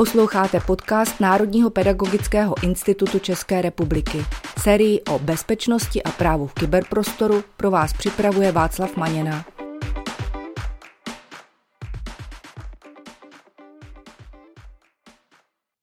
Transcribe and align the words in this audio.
Posloucháte 0.00 0.60
podcast 0.60 1.20
Národního 1.20 1.70
pedagogického 1.70 2.54
institutu 2.62 3.18
České 3.18 3.62
republiky. 3.62 4.18
Sérii 4.58 5.00
o 5.00 5.18
bezpečnosti 5.18 6.02
a 6.02 6.10
právu 6.10 6.46
v 6.46 6.54
kyberprostoru 6.54 7.44
pro 7.56 7.70
vás 7.70 7.92
připravuje 7.92 8.52
Václav 8.52 8.96
Maněna. 8.96 9.44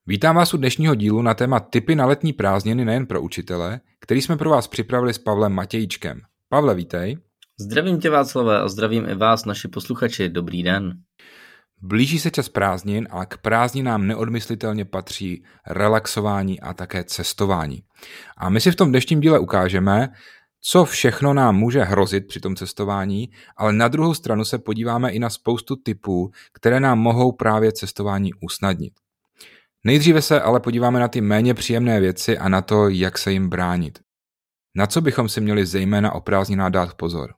Vítám 0.07 0.35
vás 0.35 0.53
u 0.53 0.57
dnešního 0.57 0.95
dílu 0.95 1.21
na 1.21 1.33
téma 1.33 1.59
typy 1.59 1.95
na 1.95 2.05
letní 2.05 2.33
prázdniny 2.33 2.85
nejen 2.85 3.05
pro 3.05 3.21
učitele, 3.21 3.79
který 3.99 4.21
jsme 4.21 4.37
pro 4.37 4.49
vás 4.49 4.67
připravili 4.67 5.13
s 5.13 5.17
Pavlem 5.17 5.51
Matějíčkem. 5.51 6.21
Pavle, 6.49 6.75
vítej. 6.75 7.17
Zdravím 7.59 7.99
tě 7.99 8.09
Václave 8.09 8.59
a 8.59 8.67
zdravím 8.67 9.09
i 9.09 9.15
vás, 9.15 9.45
naši 9.45 9.67
posluchači. 9.67 10.29
Dobrý 10.29 10.63
den. 10.63 10.93
Blíží 11.81 12.19
se 12.19 12.31
čas 12.31 12.49
prázdnin 12.49 13.07
a 13.11 13.25
k 13.25 13.37
prázdninám 13.37 14.07
neodmyslitelně 14.07 14.85
patří 14.85 15.43
relaxování 15.67 16.59
a 16.59 16.73
také 16.73 17.03
cestování. 17.03 17.83
A 18.37 18.49
my 18.49 18.61
si 18.61 18.71
v 18.71 18.75
tom 18.75 18.89
dnešním 18.89 19.19
díle 19.19 19.39
ukážeme, 19.39 20.09
co 20.61 20.85
všechno 20.85 21.33
nám 21.33 21.55
může 21.55 21.83
hrozit 21.83 22.27
při 22.27 22.39
tom 22.39 22.55
cestování, 22.55 23.29
ale 23.57 23.73
na 23.73 23.87
druhou 23.87 24.13
stranu 24.13 24.45
se 24.45 24.57
podíváme 24.57 25.11
i 25.11 25.19
na 25.19 25.29
spoustu 25.29 25.75
typů, 25.75 26.31
které 26.53 26.79
nám 26.79 26.99
mohou 26.99 27.31
právě 27.31 27.71
cestování 27.71 28.33
usnadnit. 28.33 28.93
Nejdříve 29.83 30.21
se 30.21 30.41
ale 30.41 30.59
podíváme 30.59 30.99
na 30.99 31.07
ty 31.07 31.21
méně 31.21 31.53
příjemné 31.53 31.99
věci 31.99 32.37
a 32.37 32.49
na 32.49 32.61
to, 32.61 32.89
jak 32.89 33.17
se 33.17 33.31
jim 33.31 33.49
bránit. 33.49 33.99
Na 34.75 34.87
co 34.87 35.01
bychom 35.01 35.29
si 35.29 35.41
měli 35.41 35.65
zejména 35.65 36.11
o 36.11 36.21
prázdninách 36.21 36.71
dát 36.71 36.93
pozor? 36.93 37.33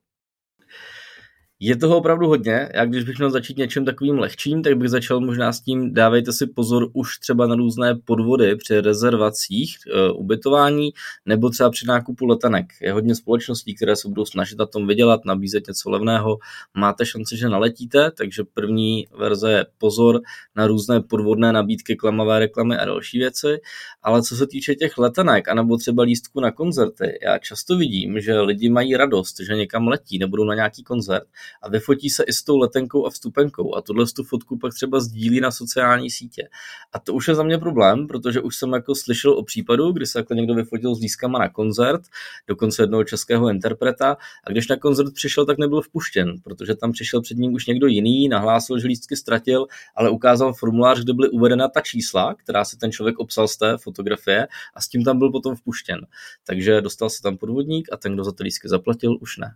Je 1.61 1.75
toho 1.75 1.97
opravdu 1.97 2.27
hodně. 2.27 2.69
Já 2.73 2.85
když 2.85 3.03
bych 3.03 3.17
měl 3.17 3.29
začít 3.29 3.57
něčím 3.57 3.85
takovým 3.85 4.19
lehčím, 4.19 4.63
tak 4.63 4.77
bych 4.77 4.89
začal 4.89 5.19
možná 5.19 5.53
s 5.53 5.61
tím, 5.61 5.93
dávejte 5.93 6.33
si 6.33 6.47
pozor 6.47 6.87
už 6.93 7.19
třeba 7.19 7.47
na 7.47 7.55
různé 7.55 7.95
podvody 8.05 8.55
při 8.55 8.81
rezervacích 8.81 9.77
e, 9.87 10.11
ubytování 10.11 10.89
nebo 11.25 11.49
třeba 11.49 11.69
při 11.69 11.87
nákupu 11.87 12.25
letenek. 12.25 12.65
Je 12.81 12.93
hodně 12.93 13.15
společností, 13.15 13.75
které 13.75 13.95
se 13.95 14.07
budou 14.07 14.25
snažit 14.25 14.59
na 14.59 14.65
tom 14.65 14.87
vydělat, 14.87 15.25
nabízet 15.25 15.67
něco 15.67 15.89
levného. 15.89 16.37
Máte 16.77 17.05
šanci, 17.05 17.37
že 17.37 17.49
naletíte, 17.49 18.11
takže 18.11 18.43
první 18.53 19.07
verze 19.17 19.51
je 19.51 19.65
pozor 19.77 20.21
na 20.55 20.67
různé 20.67 21.01
podvodné 21.01 21.51
nabídky, 21.53 21.95
klamavé 21.95 22.39
reklamy 22.39 22.77
a 22.77 22.85
další 22.85 23.19
věci. 23.19 23.57
Ale 24.03 24.21
co 24.21 24.35
se 24.35 24.47
týče 24.47 24.75
těch 24.75 24.97
letenek, 24.97 25.47
anebo 25.47 25.77
třeba 25.77 26.03
lístku 26.03 26.39
na 26.39 26.51
koncerty, 26.51 27.19
já 27.23 27.37
často 27.37 27.77
vidím, 27.77 28.19
že 28.19 28.39
lidi 28.39 28.69
mají 28.69 28.97
radost, 28.97 29.35
že 29.39 29.55
někam 29.55 29.87
letí, 29.87 30.19
nebudou 30.19 30.43
na 30.43 30.55
nějaký 30.55 30.83
koncert 30.83 31.23
a 31.61 31.69
vyfotí 31.69 32.09
se 32.09 32.23
i 32.23 32.33
s 32.33 32.43
tou 32.43 32.57
letenkou 32.57 33.05
a 33.05 33.09
vstupenkou 33.09 33.75
a 33.75 33.81
tuhle 33.81 34.05
tu 34.15 34.23
fotku 34.23 34.57
pak 34.57 34.73
třeba 34.73 34.99
sdílí 34.99 35.39
na 35.39 35.51
sociální 35.51 36.11
sítě. 36.11 36.49
A 36.93 36.99
to 36.99 37.13
už 37.13 37.27
je 37.27 37.35
za 37.35 37.43
mě 37.43 37.57
problém, 37.57 38.07
protože 38.07 38.41
už 38.41 38.55
jsem 38.55 38.73
jako 38.73 38.95
slyšel 38.95 39.31
o 39.31 39.43
případu, 39.43 39.91
kdy 39.91 40.05
se 40.05 40.19
jako 40.19 40.33
někdo 40.33 40.55
vyfotil 40.55 40.95
s 40.95 40.99
lískama 40.99 41.39
na 41.39 41.49
koncert, 41.49 42.01
dokonce 42.47 42.83
jednoho 42.83 43.03
českého 43.03 43.49
interpreta 43.49 44.17
a 44.43 44.51
když 44.51 44.67
na 44.67 44.75
koncert 44.75 45.13
přišel, 45.13 45.45
tak 45.45 45.57
nebyl 45.57 45.81
vpuštěn, 45.81 46.35
protože 46.43 46.75
tam 46.75 46.91
přišel 46.91 47.21
před 47.21 47.37
ním 47.37 47.53
už 47.53 47.65
někdo 47.65 47.87
jiný, 47.87 48.29
nahlásil, 48.29 48.79
že 48.79 48.87
lístky 48.87 49.15
ztratil, 49.15 49.65
ale 49.95 50.09
ukázal 50.09 50.53
formulář, 50.53 51.03
kde 51.03 51.13
byly 51.13 51.29
uvedena 51.29 51.67
ta 51.67 51.81
čísla, 51.81 52.35
která 52.35 52.65
se 52.65 52.77
ten 52.77 52.91
člověk 52.91 53.19
obsal 53.19 53.47
z 53.47 53.57
té 53.57 53.77
fotografie 53.77 54.47
a 54.73 54.81
s 54.81 54.87
tím 54.87 55.03
tam 55.03 55.19
byl 55.19 55.31
potom 55.31 55.55
vpuštěn. 55.55 56.05
Takže 56.43 56.81
dostal 56.81 57.09
se 57.09 57.21
tam 57.21 57.37
podvodník 57.37 57.87
a 57.91 57.97
ten, 57.97 58.13
kdo 58.13 58.23
za 58.23 58.31
ty 58.31 58.43
lístky 58.43 58.69
zaplatil, 58.69 59.17
už 59.21 59.37
ne. 59.37 59.55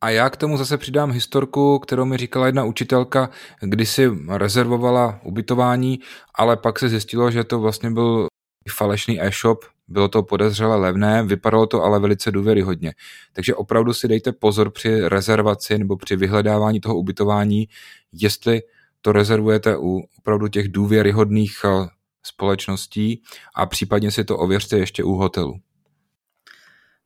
A 0.00 0.10
já 0.10 0.30
k 0.30 0.36
tomu 0.36 0.56
zase 0.56 0.78
přidám 0.78 1.12
historku, 1.12 1.78
kterou 1.78 2.04
mi 2.04 2.16
říkala 2.16 2.46
jedna 2.46 2.64
učitelka, 2.64 3.30
kdy 3.60 3.86
si 3.86 4.10
rezervovala 4.28 5.20
ubytování, 5.24 6.00
ale 6.34 6.56
pak 6.56 6.78
se 6.78 6.88
zjistilo, 6.88 7.30
že 7.30 7.44
to 7.44 7.60
vlastně 7.60 7.90
byl 7.90 8.26
falešný 8.70 9.22
e-shop, 9.22 9.64
bylo 9.88 10.08
to 10.08 10.22
podezřele 10.22 10.76
levné, 10.76 11.22
vypadalo 11.22 11.66
to 11.66 11.82
ale 11.82 12.00
velice 12.00 12.30
důvěryhodně. 12.30 12.94
Takže 13.32 13.54
opravdu 13.54 13.94
si 13.94 14.08
dejte 14.08 14.32
pozor 14.32 14.70
při 14.70 15.08
rezervaci 15.08 15.78
nebo 15.78 15.96
při 15.96 16.16
vyhledávání 16.16 16.80
toho 16.80 16.96
ubytování, 16.96 17.68
jestli 18.12 18.62
to 19.02 19.12
rezervujete 19.12 19.76
u 19.76 20.02
opravdu 20.18 20.48
těch 20.48 20.68
důvěryhodných 20.68 21.52
eh, 21.64 21.88
společností 22.22 23.22
a 23.54 23.66
případně 23.66 24.10
si 24.10 24.24
to 24.24 24.38
ověřte 24.38 24.78
ještě 24.78 25.04
u 25.04 25.12
hotelu. 25.12 25.60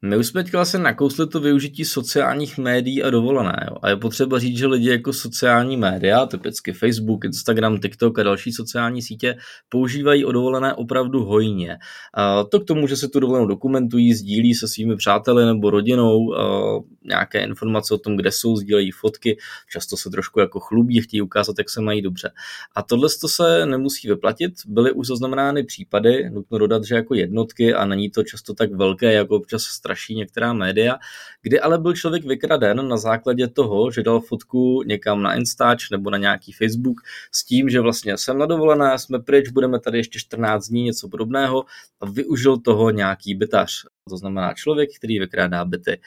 My 0.05 0.17
už 0.17 0.27
jsme 0.27 0.45
vlastně 0.53 0.81
nakousli 0.81 1.27
to 1.27 1.41
využití 1.41 1.85
sociálních 1.85 2.59
médií 2.59 3.03
a 3.03 3.11
dovolené. 3.11 3.67
Jo. 3.71 3.77
A 3.83 3.89
je 3.89 3.97
potřeba 3.97 4.39
říct, 4.39 4.59
že 4.59 4.67
lidi 4.67 4.91
jako 4.91 5.13
sociální 5.13 5.77
média, 5.77 6.27
typicky 6.27 6.73
Facebook, 6.73 7.25
Instagram, 7.25 7.79
TikTok 7.79 8.19
a 8.19 8.23
další 8.23 8.53
sociální 8.53 9.03
sítě, 9.03 9.37
používají 9.69 10.25
o 10.25 10.33
dovolené 10.33 10.75
opravdu 10.75 11.25
hojně. 11.25 11.77
A 12.15 12.45
to 12.45 12.61
k 12.61 12.65
tomu, 12.65 12.87
že 12.87 12.97
se 12.97 13.09
tu 13.09 13.21
dovolenou 13.21 13.47
dokumentují, 13.47 14.15
sdílí 14.15 14.55
se 14.55 14.69
svými 14.69 14.97
přáteli 14.97 15.45
nebo 15.45 15.71
rodinou 15.71 16.35
nějaké 17.05 17.45
informace 17.45 17.95
o 17.95 17.99
tom, 17.99 18.17
kde 18.17 18.31
jsou, 18.31 18.57
sdílejí 18.57 18.91
fotky, 18.91 19.39
často 19.71 19.97
se 19.97 20.11
trošku 20.11 20.41
jako 20.41 20.61
chlubí, 20.61 21.01
chtějí 21.01 21.23
ukázat, 21.23 21.55
jak 21.59 21.71
se 21.71 21.81
mají 21.81 22.03
dobře. 22.03 22.31
A 22.77 22.83
tohle 22.83 23.09
to 23.21 23.29
se 23.29 23.67
nemusí 23.67 24.09
vyplatit. 24.09 24.53
Byly 24.67 24.93
už 24.93 25.07
zaznamenány 25.07 25.65
případy, 25.65 26.31
nutno 26.31 26.59
dodat, 26.59 26.85
že 26.85 26.95
jako 26.95 27.15
jednotky 27.15 27.75
a 27.75 27.85
není 27.85 28.11
to 28.11 28.23
často 28.23 28.55
tak 28.55 28.75
velké, 28.75 29.13
jako 29.13 29.37
občas 29.37 29.63
strašně 29.63 29.94
straší 29.95 30.15
některá 30.15 30.53
média, 30.53 30.97
kdy 31.43 31.61
ale 31.61 31.79
byl 31.79 31.93
člověk 31.95 32.25
vykraden 32.25 32.89
na 32.89 32.97
základě 32.97 33.49
toho, 33.49 33.91
že 33.91 34.03
dal 34.03 34.21
fotku 34.21 34.83
někam 34.87 35.23
na 35.23 35.35
Instač 35.35 35.91
nebo 35.91 36.11
na 36.11 36.19
nějaký 36.19 36.53
Facebook 36.53 37.01
s 37.33 37.45
tím, 37.45 37.71
že 37.71 37.81
vlastně 37.81 38.19
jsem 38.19 38.39
na 38.39 38.47
dovolené, 38.47 38.99
jsme 38.99 39.19
pryč, 39.19 39.49
budeme 39.49 39.81
tady 39.81 39.99
ještě 39.99 40.19
14 40.19 40.69
dní, 40.69 40.83
něco 40.83 41.09
podobného 41.09 41.65
a 42.01 42.07
využil 42.07 42.59
toho 42.59 42.91
nějaký 42.91 43.35
bytař 43.35 43.94
to 44.09 44.17
znamená 44.17 44.55
člověk, 44.55 44.91
který 44.99 45.19
vykrádá 45.19 45.65
byty. 45.65 46.01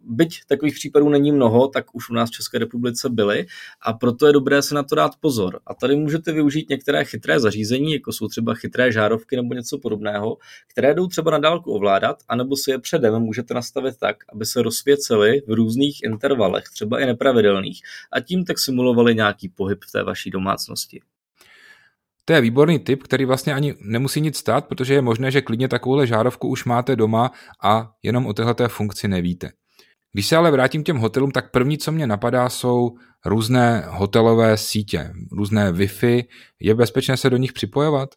Byť 0.00 0.40
takových 0.46 0.74
případů 0.74 1.08
není 1.08 1.32
mnoho, 1.32 1.68
tak 1.68 1.94
už 1.94 2.10
u 2.10 2.14
nás 2.14 2.30
v 2.30 2.32
České 2.32 2.58
republice 2.58 3.08
byly 3.08 3.46
a 3.82 3.92
proto 3.92 4.26
je 4.26 4.32
dobré 4.32 4.62
se 4.62 4.74
na 4.74 4.82
to 4.82 4.94
dát 4.94 5.12
pozor. 5.20 5.60
A 5.66 5.74
tady 5.74 5.96
můžete 5.96 6.32
využít 6.32 6.70
některé 6.70 7.04
chytré 7.04 7.40
zařízení, 7.40 7.92
jako 7.92 8.12
jsou 8.12 8.28
třeba 8.28 8.54
chytré 8.54 8.92
žárovky 8.92 9.36
nebo 9.36 9.54
něco 9.54 9.78
podobného, 9.78 10.36
které 10.68 10.94
jdou 10.94 11.06
třeba 11.06 11.30
na 11.30 11.38
dálku 11.38 11.72
ovládat, 11.72 12.16
anebo 12.28 12.56
si 12.56 12.70
je 12.70 12.78
předem 12.78 13.18
můžete 13.18 13.54
nastavit 13.54 13.96
tak, 14.00 14.16
aby 14.32 14.46
se 14.46 14.62
rozsvěcely 14.62 15.42
v 15.46 15.52
různých 15.52 16.02
intervalech, 16.04 16.64
třeba 16.72 17.00
i 17.00 17.06
nepravidelných, 17.06 17.80
a 18.12 18.20
tím 18.20 18.44
tak 18.44 18.58
simulovali 18.58 19.14
nějaký 19.14 19.48
pohyb 19.48 19.84
v 19.88 19.92
té 19.92 20.02
vaší 20.02 20.30
domácnosti. 20.30 21.00
To 22.24 22.32
je 22.32 22.40
výborný 22.40 22.78
tip, 22.78 23.02
který 23.02 23.24
vlastně 23.24 23.54
ani 23.54 23.74
nemusí 23.80 24.20
nic 24.20 24.36
stát, 24.36 24.66
protože 24.66 24.94
je 24.94 25.02
možné, 25.02 25.30
že 25.30 25.42
klidně 25.42 25.68
takovouhle 25.68 26.06
žárovku 26.06 26.48
už 26.48 26.64
máte 26.64 26.96
doma 26.96 27.30
a 27.64 27.90
jenom 28.02 28.26
o 28.26 28.32
této 28.32 28.68
funkci 28.68 29.08
nevíte. 29.08 29.50
Když 30.12 30.26
se 30.26 30.36
ale 30.36 30.50
vrátím 30.50 30.82
k 30.82 30.86
těm 30.86 30.96
hotelům, 30.96 31.30
tak 31.30 31.50
první, 31.50 31.78
co 31.78 31.92
mě 31.92 32.06
napadá, 32.06 32.48
jsou 32.48 32.90
různé 33.26 33.84
hotelové 33.88 34.56
sítě, 34.56 35.10
různé 35.32 35.72
Wi-Fi. 35.72 36.24
Je 36.60 36.74
bezpečné 36.74 37.16
se 37.16 37.30
do 37.30 37.36
nich 37.36 37.52
připojovat? 37.52 38.08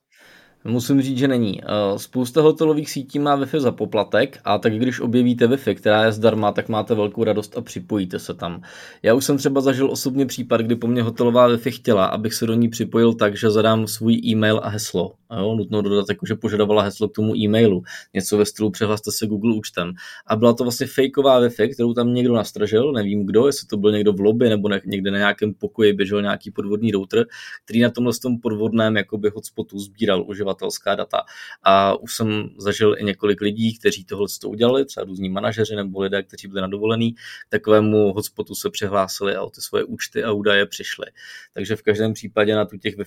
Musím 0.64 1.02
říct, 1.02 1.18
že 1.18 1.28
není. 1.28 1.62
Eh, 1.64 1.66
spousta 2.00 2.42
hotelových 2.42 2.90
sítí 2.90 3.20
má 3.20 3.38
Wi-Fi 3.38 3.60
za 3.60 3.72
poplatek 3.72 4.40
a 4.44 4.58
tak 4.58 4.78
když 4.78 5.00
objevíte 5.00 5.48
Wi-Fi, 5.48 5.76
která 5.76 6.06
je 6.06 6.12
zdarma, 6.12 6.52
tak 6.52 6.70
máte 6.70 6.96
velkou 6.96 7.24
radost 7.24 7.58
a 7.58 7.62
připojíte 7.62 8.20
se 8.20 8.34
tam. 8.34 8.62
Já 9.04 9.14
už 9.14 9.26
jsem 9.26 9.38
třeba 9.38 9.62
zažil 9.62 9.92
osobně 9.92 10.26
případ, 10.26 10.62
kdy 10.62 10.76
po 10.76 10.88
mně 10.88 11.02
hotelová 11.02 11.50
Wi-Fi 11.50 11.72
chtěla, 11.72 12.06
abych 12.06 12.34
se 12.34 12.46
do 12.46 12.54
ní 12.54 12.70
připojil 12.70 13.14
tak, 13.14 13.38
že 13.38 13.50
zadám 13.50 13.88
svůj 13.88 14.22
e-mail 14.26 14.60
a 14.64 14.70
heslo. 14.70 15.14
Jo, 15.40 15.56
nutno 15.56 15.82
dodat, 15.82 16.06
jako, 16.10 16.26
že 16.26 16.36
požadovala 16.36 16.84
heslo 16.84 17.10
k 17.10 17.16
tomu 17.16 17.36
e-mailu. 17.36 17.82
Něco 18.14 18.38
ve 18.38 18.46
stylu 18.46 18.72
přehlaste 18.72 19.12
se 19.12 19.28
Google 19.28 19.56
účtem. 19.56 19.94
A 20.28 20.36
byla 20.36 20.54
to 20.54 20.64
vlastně 20.64 20.88
fakeová 20.88 21.42
Wi-Fi, 21.42 21.74
kterou 21.74 21.94
tam 21.94 22.14
někdo 22.14 22.34
nastražil, 22.34 22.92
nevím 22.92 23.26
kdo, 23.26 23.48
jestli 23.48 23.68
to 23.68 23.78
byl 23.78 23.92
někdo 23.92 24.14
v 24.14 24.20
lobby 24.20 24.50
nebo 24.50 24.70
ne, 24.70 24.82
někde 24.86 25.12
na 25.12 25.18
nějakém 25.18 25.54
pokoji 25.54 25.94
běžel 25.94 26.22
nějaký 26.22 26.52
podvodný 26.52 26.92
router, 26.92 27.26
který 27.66 27.82
na 27.82 27.90
tomhle 27.90 28.14
tom 28.22 28.40
podvodném 28.40 28.98
jakoby 28.98 29.32
hotspotu 29.36 29.80
sbíral 29.80 30.26
uživatelská 30.48 30.96
data. 30.96 31.24
A 31.64 31.96
už 31.96 32.16
jsem 32.16 32.50
zažil 32.58 32.96
i 33.00 33.04
několik 33.04 33.42
lidí, 33.42 33.80
kteří 33.80 34.06
tohle 34.06 34.28
to 34.42 34.50
udělali, 34.50 34.86
třeba 34.86 35.06
různí 35.06 35.30
manažeři 35.30 35.76
nebo 35.76 36.02
lidé, 36.02 36.24
kteří 36.24 36.48
byli 36.48 36.62
na 36.62 36.68
dovolený, 36.68 37.16
takovému 37.50 38.14
hotspotu 38.14 38.56
se 38.56 38.70
přihlásili 38.70 39.36
a 39.36 39.44
o 39.44 39.50
ty 39.50 39.62
svoje 39.62 39.84
účty 39.84 40.24
a 40.24 40.32
údaje 40.32 40.66
přišli. 40.66 41.06
Takže 41.54 41.76
v 41.76 41.82
každém 41.82 42.14
případě 42.14 42.56
na 42.56 42.66
tu 42.66 42.78
těch 42.78 42.98
wi 42.98 43.04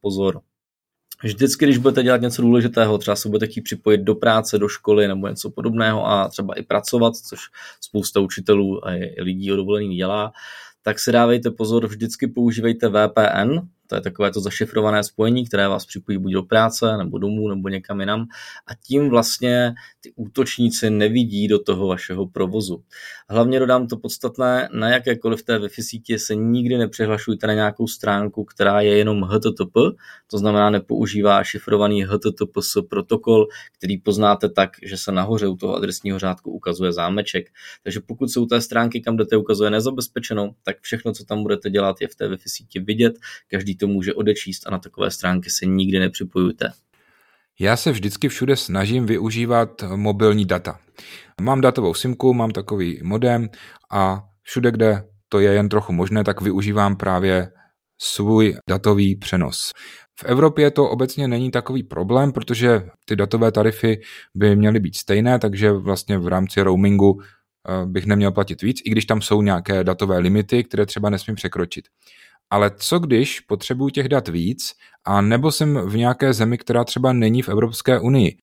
pozor. 0.00 0.40
Vždycky, 1.22 1.64
když 1.64 1.78
budete 1.78 2.02
dělat 2.02 2.20
něco 2.20 2.42
důležitého, 2.42 2.98
třeba 2.98 3.16
se 3.16 3.28
budete 3.28 3.46
chtít 3.46 3.60
připojit 3.60 4.00
do 4.00 4.14
práce, 4.14 4.58
do 4.58 4.68
školy 4.68 5.08
nebo 5.08 5.28
něco 5.28 5.50
podobného 5.50 6.06
a 6.06 6.28
třeba 6.28 6.54
i 6.54 6.62
pracovat, 6.62 7.16
což 7.16 7.40
spousta 7.80 8.20
učitelů 8.20 8.86
a 8.86 8.90
lidí 9.18 9.52
o 9.52 9.56
dovolení 9.56 9.96
dělá, 9.96 10.32
tak 10.82 10.98
si 10.98 11.12
dávejte 11.12 11.50
pozor, 11.50 11.86
vždycky 11.86 12.26
používejte 12.26 12.88
VPN, 12.88 13.73
To 13.86 13.94
je 13.94 14.00
takové 14.00 14.30
to 14.30 14.40
zašifrované 14.40 15.04
spojení, 15.04 15.46
které 15.46 15.68
vás 15.68 15.86
připojí 15.86 16.18
buď 16.18 16.32
do 16.32 16.42
práce, 16.42 16.96
nebo 16.96 17.18
domů, 17.18 17.48
nebo 17.48 17.68
někam 17.68 18.00
jinam. 18.00 18.26
A 18.66 18.74
tím 18.74 19.08
vlastně 19.08 19.74
ty 20.00 20.12
útočníci 20.16 20.90
nevidí 20.90 21.48
do 21.48 21.58
toho 21.58 21.86
vašeho 21.86 22.26
provozu. 22.26 22.82
Hlavně 23.28 23.58
dodám 23.58 23.86
to 23.86 23.96
podstatné, 23.96 24.68
na 24.72 24.88
jakékoliv 24.88 25.42
té 25.42 25.58
Wi-Fi 25.58 25.82
sítě 25.82 26.18
se 26.18 26.34
nikdy 26.34 26.78
nepřihlašujte 26.78 27.46
na 27.46 27.54
nějakou 27.54 27.86
stránku, 27.86 28.44
která 28.44 28.80
je 28.80 28.96
jenom 28.96 29.22
HTTP, 29.22 29.74
to 30.30 30.38
znamená 30.38 30.70
nepoužívá 30.70 31.44
šifrovaný 31.44 32.04
HTTPS 32.04 32.76
protokol, 32.88 33.46
který 33.78 33.98
poznáte 33.98 34.48
tak, 34.48 34.70
že 34.82 34.96
se 34.96 35.12
nahoře 35.12 35.46
u 35.46 35.56
toho 35.56 35.74
adresního 35.74 36.18
řádku 36.18 36.50
ukazuje 36.50 36.92
zámeček. 36.92 37.46
Takže 37.82 38.00
pokud 38.00 38.30
jsou 38.30 38.46
té 38.46 38.60
stránky, 38.60 39.00
kam 39.00 39.16
jdete, 39.16 39.36
ukazuje 39.36 39.70
nezabezpečeno, 39.70 40.54
tak 40.62 40.76
všechno, 40.80 41.12
co 41.12 41.24
tam 41.24 41.42
budete 41.42 41.70
dělat, 41.70 41.96
je 42.00 42.08
v 42.08 42.14
té 42.14 42.28
Wi-Fi 42.28 42.46
síti 42.46 42.80
vidět, 42.80 43.14
každý 43.48 43.73
to 43.76 43.86
může 43.86 44.14
odečíst 44.14 44.66
a 44.66 44.70
na 44.70 44.78
takové 44.78 45.10
stránky 45.10 45.50
se 45.50 45.66
nikdy 45.66 45.98
nepřipojujte. 45.98 46.72
Já 47.58 47.76
se 47.76 47.92
vždycky 47.92 48.28
všude 48.28 48.56
snažím 48.56 49.06
využívat 49.06 49.82
mobilní 49.96 50.44
data. 50.44 50.78
Mám 51.40 51.60
datovou 51.60 51.94
simku, 51.94 52.34
mám 52.34 52.50
takový 52.50 53.00
modem 53.02 53.48
a 53.90 54.24
všude, 54.42 54.70
kde 54.70 55.04
to 55.28 55.40
je 55.40 55.52
jen 55.52 55.68
trochu 55.68 55.92
možné, 55.92 56.24
tak 56.24 56.40
využívám 56.40 56.96
právě 56.96 57.50
svůj 57.98 58.56
datový 58.68 59.16
přenos. 59.16 59.70
V 60.20 60.24
Evropě 60.24 60.70
to 60.70 60.90
obecně 60.90 61.28
není 61.28 61.50
takový 61.50 61.82
problém, 61.82 62.32
protože 62.32 62.82
ty 63.04 63.16
datové 63.16 63.52
tarify 63.52 63.96
by 64.34 64.56
měly 64.56 64.80
být 64.80 64.96
stejné, 64.96 65.38
takže 65.38 65.72
vlastně 65.72 66.18
v 66.18 66.28
rámci 66.28 66.62
roamingu 66.62 67.20
eh, 67.20 67.86
bych 67.86 68.06
neměl 68.06 68.32
platit 68.32 68.62
víc, 68.62 68.80
i 68.84 68.90
když 68.90 69.04
tam 69.04 69.22
jsou 69.22 69.42
nějaké 69.42 69.84
datové 69.84 70.18
limity, 70.18 70.64
které 70.64 70.86
třeba 70.86 71.10
nesmím 71.10 71.36
překročit. 71.36 71.84
Ale 72.50 72.70
co 72.78 72.98
když 72.98 73.40
potřebuji 73.40 73.88
těch 73.88 74.08
dat 74.08 74.28
víc 74.28 74.74
a 75.04 75.20
nebo 75.20 75.52
jsem 75.52 75.88
v 75.88 75.96
nějaké 75.96 76.32
zemi, 76.32 76.58
která 76.58 76.84
třeba 76.84 77.12
není 77.12 77.42
v 77.42 77.48
Evropské 77.48 78.00
unii? 78.00 78.38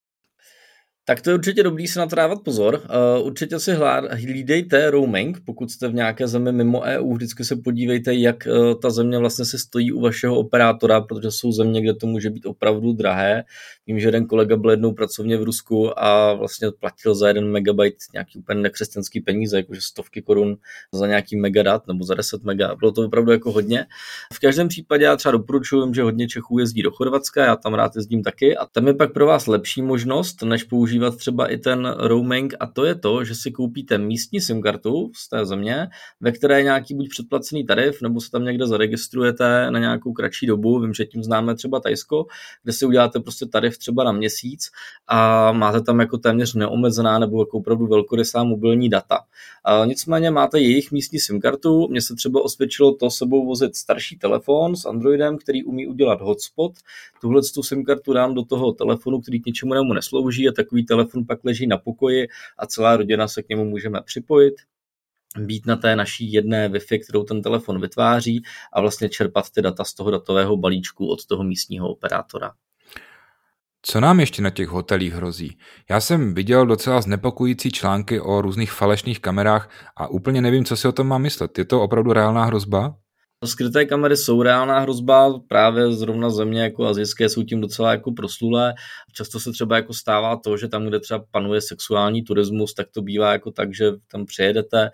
Tak 1.06 1.22
to 1.22 1.30
je 1.30 1.36
určitě 1.36 1.64
dobrý 1.64 1.88
se 1.88 2.00
na 2.00 2.08
to 2.08 2.16
dávat 2.16 2.42
pozor. 2.44 2.82
Uh, 3.20 3.28
určitě 3.28 3.60
si 3.60 3.72
hlídejte 4.12 4.92
roaming, 4.92 5.40
pokud 5.46 5.72
jste 5.72 5.88
v 5.88 5.94
nějaké 5.94 6.28
zemi 6.28 6.52
mimo 6.52 6.82
EU, 6.82 7.14
vždycky 7.14 7.46
se 7.46 7.56
podívejte, 7.56 8.14
jak 8.14 8.48
uh, 8.48 8.80
ta 8.80 8.90
země 8.90 9.18
vlastně 9.18 9.46
se 9.46 9.60
stojí 9.60 9.92
u 9.92 10.02
vašeho 10.02 10.36
operátora, 10.36 11.02
protože 11.02 11.32
jsou 11.32 11.52
země, 11.52 11.82
kde 11.82 11.94
to 11.94 12.08
může 12.08 12.30
být 12.30 12.46
opravdu 12.46 12.94
drahé. 12.94 13.44
Vím, 13.88 14.00
že 14.00 14.08
jeden 14.08 14.26
kolega 14.26 14.56
byl 14.58 14.72
jednou 14.72 14.94
pracovně 14.94 15.38
v 15.38 15.44
Rusku 15.44 16.00
a 16.00 16.34
vlastně 16.34 16.68
platil 16.80 17.16
za 17.16 17.28
jeden 17.28 17.52
megabyte 17.52 17.98
nějaký 18.14 18.40
úplně 18.40 18.62
nekřesťanský 18.62 19.22
peníze, 19.22 19.58
jakože 19.58 19.82
stovky 19.82 20.22
korun 20.22 20.58
za 20.94 21.08
nějaký 21.08 21.36
megadat 21.36 21.88
nebo 21.88 22.04
za 22.06 22.14
10 22.14 22.44
mega. 22.44 22.76
Bylo 22.76 22.92
to 22.92 23.02
opravdu 23.06 23.32
jako 23.32 23.52
hodně. 23.52 23.86
V 24.34 24.40
každém 24.40 24.68
případě 24.68 25.06
já 25.06 25.16
třeba 25.16 25.32
doporučuji, 25.32 25.94
že 25.94 26.04
hodně 26.04 26.28
Čechů 26.28 26.60
jezdí 26.60 26.82
do 26.82 26.92
Chorvatska, 26.92 27.46
já 27.46 27.56
tam 27.56 27.74
rád 27.74 27.96
jezdím 27.96 28.24
taky 28.24 28.58
a 28.58 28.66
tam 28.66 28.88
je 28.88 28.94
pak 28.94 29.14
pro 29.14 29.26
vás 29.26 29.48
lepší 29.48 29.82
možnost, 29.82 30.42
než 30.42 30.64
použít 30.64 30.91
používat 30.92 31.16
třeba 31.16 31.48
i 31.48 31.58
ten 31.58 31.96
roaming 31.98 32.54
a 32.60 32.68
to 32.68 32.86
je 32.86 32.96
to, 32.96 33.24
že 33.24 33.36
si 33.36 33.52
koupíte 33.52 33.98
místní 33.98 34.42
SIM 34.42 34.62
kartu 34.62 35.12
z 35.16 35.30
té 35.30 35.46
země, 35.46 35.88
ve 36.22 36.32
které 36.32 36.58
je 36.60 36.64
nějaký 36.64 36.96
buď 36.96 37.10
předplacený 37.10 37.66
tarif, 37.66 38.02
nebo 38.02 38.22
se 38.22 38.32
tam 38.32 38.44
někde 38.44 38.68
zaregistrujete 38.68 39.72
na 39.72 39.80
nějakou 39.80 40.14
kratší 40.14 40.48
dobu, 40.48 40.80
vím, 40.80 40.94
že 40.94 41.06
tím 41.06 41.24
známe 41.24 41.56
třeba 41.56 41.80
Tajsko, 41.80 42.26
kde 42.64 42.74
si 42.74 42.86
uděláte 42.86 43.20
prostě 43.20 43.46
tarif 43.46 43.78
třeba 43.78 44.04
na 44.04 44.12
měsíc 44.12 44.70
a 45.08 45.52
máte 45.52 45.82
tam 45.82 46.00
jako 46.00 46.18
téměř 46.18 46.54
neomezená 46.54 47.20
nebo 47.20 47.42
jako 47.42 47.58
opravdu 47.58 47.88
velkorysá 47.88 48.44
mobilní 48.44 48.90
data. 48.90 49.20
A 49.66 49.86
nicméně 49.86 50.32
máte 50.32 50.60
jejich 50.60 50.92
místní 50.92 51.20
SIM 51.20 51.42
kartu, 51.42 51.88
mně 51.88 52.02
se 52.02 52.16
třeba 52.16 52.44
osvědčilo 52.44 52.96
to 52.96 53.10
sebou 53.10 53.46
vozit 53.46 53.76
starší 53.76 54.18
telefon 54.18 54.76
s 54.76 54.86
Androidem, 54.86 55.38
který 55.38 55.64
umí 55.64 55.88
udělat 55.88 56.22
hotspot. 56.22 56.72
Tuhle 57.22 57.42
tu 57.54 57.64
SIM 57.64 57.84
kartu 57.84 58.14
dám 58.14 58.34
do 58.34 58.44
toho 58.44 58.72
telefonu, 58.72 59.22
který 59.22 59.42
k 59.42 59.46
ničemu 59.46 59.94
neslouží 59.94 60.50
a 60.50 60.52
takový 60.52 60.81
telefon 60.86 61.26
pak 61.26 61.40
leží 61.44 61.68
na 61.68 61.78
pokoji 61.78 62.28
a 62.58 62.68
celá 62.68 62.98
rodina 62.98 63.28
se 63.28 63.44
k 63.44 63.50
němu 63.50 63.66
můžeme 63.66 64.02
připojit 64.02 64.54
být 65.40 65.66
na 65.66 65.76
té 65.76 65.96
naší 65.96 66.34
jedné 66.34 66.70
Wi-Fi, 66.70 67.04
kterou 67.04 67.24
ten 67.24 67.42
telefon 67.42 67.82
vytváří 67.82 68.44
a 68.74 68.82
vlastně 68.82 69.10
čerpat 69.10 69.50
ty 69.50 69.62
data 69.62 69.84
z 69.84 69.94
toho 69.94 70.12
datového 70.12 70.58
balíčku 70.58 71.08
od 71.08 71.26
toho 71.26 71.44
místního 71.44 71.90
operátora. 71.90 72.52
Co 73.82 74.00
nám 74.00 74.20
ještě 74.20 74.42
na 74.42 74.50
těch 74.50 74.68
hotelích 74.68 75.14
hrozí? 75.14 75.58
Já 75.90 76.02
jsem 76.02 76.34
viděl 76.34 76.66
docela 76.66 77.02
znepokojící 77.02 77.72
články 77.72 78.20
o 78.20 78.42
různých 78.42 78.72
falešných 78.72 79.20
kamerách 79.20 79.70
a 79.96 80.08
úplně 80.08 80.42
nevím, 80.42 80.66
co 80.66 80.78
si 80.78 80.88
o 80.88 80.92
tom 80.92 81.08
mám 81.08 81.22
myslet. 81.22 81.58
Je 81.58 81.66
to 81.66 81.82
opravdu 81.82 82.14
reálná 82.14 82.46
hrozba? 82.46 82.96
Skryté 83.46 83.86
kamery 83.86 84.18
jsou 84.18 84.42
reálná 84.42 84.80
hrozba, 84.80 85.40
právě 85.48 85.94
zrovna 85.94 86.30
země 86.30 86.62
jako 86.62 86.86
azijské 86.86 87.30
jsou 87.30 87.44
tím 87.44 87.62
docela 87.62 87.92
jako 87.92 88.12
proslulé. 88.12 88.74
Často 89.14 89.40
se 89.40 89.52
třeba 89.52 89.76
jako 89.76 89.94
stává 89.94 90.36
to, 90.36 90.58
že 90.58 90.68
tam, 90.68 90.86
kde 90.86 91.00
třeba 91.00 91.26
panuje 91.32 91.62
sexuální 91.62 92.24
turismus, 92.24 92.74
tak 92.74 92.88
to 92.92 93.02
bývá 93.02 93.32
jako 93.32 93.52
tak, 93.52 93.76
že 93.76 93.92
tam 94.12 94.26
přijedete 94.26 94.92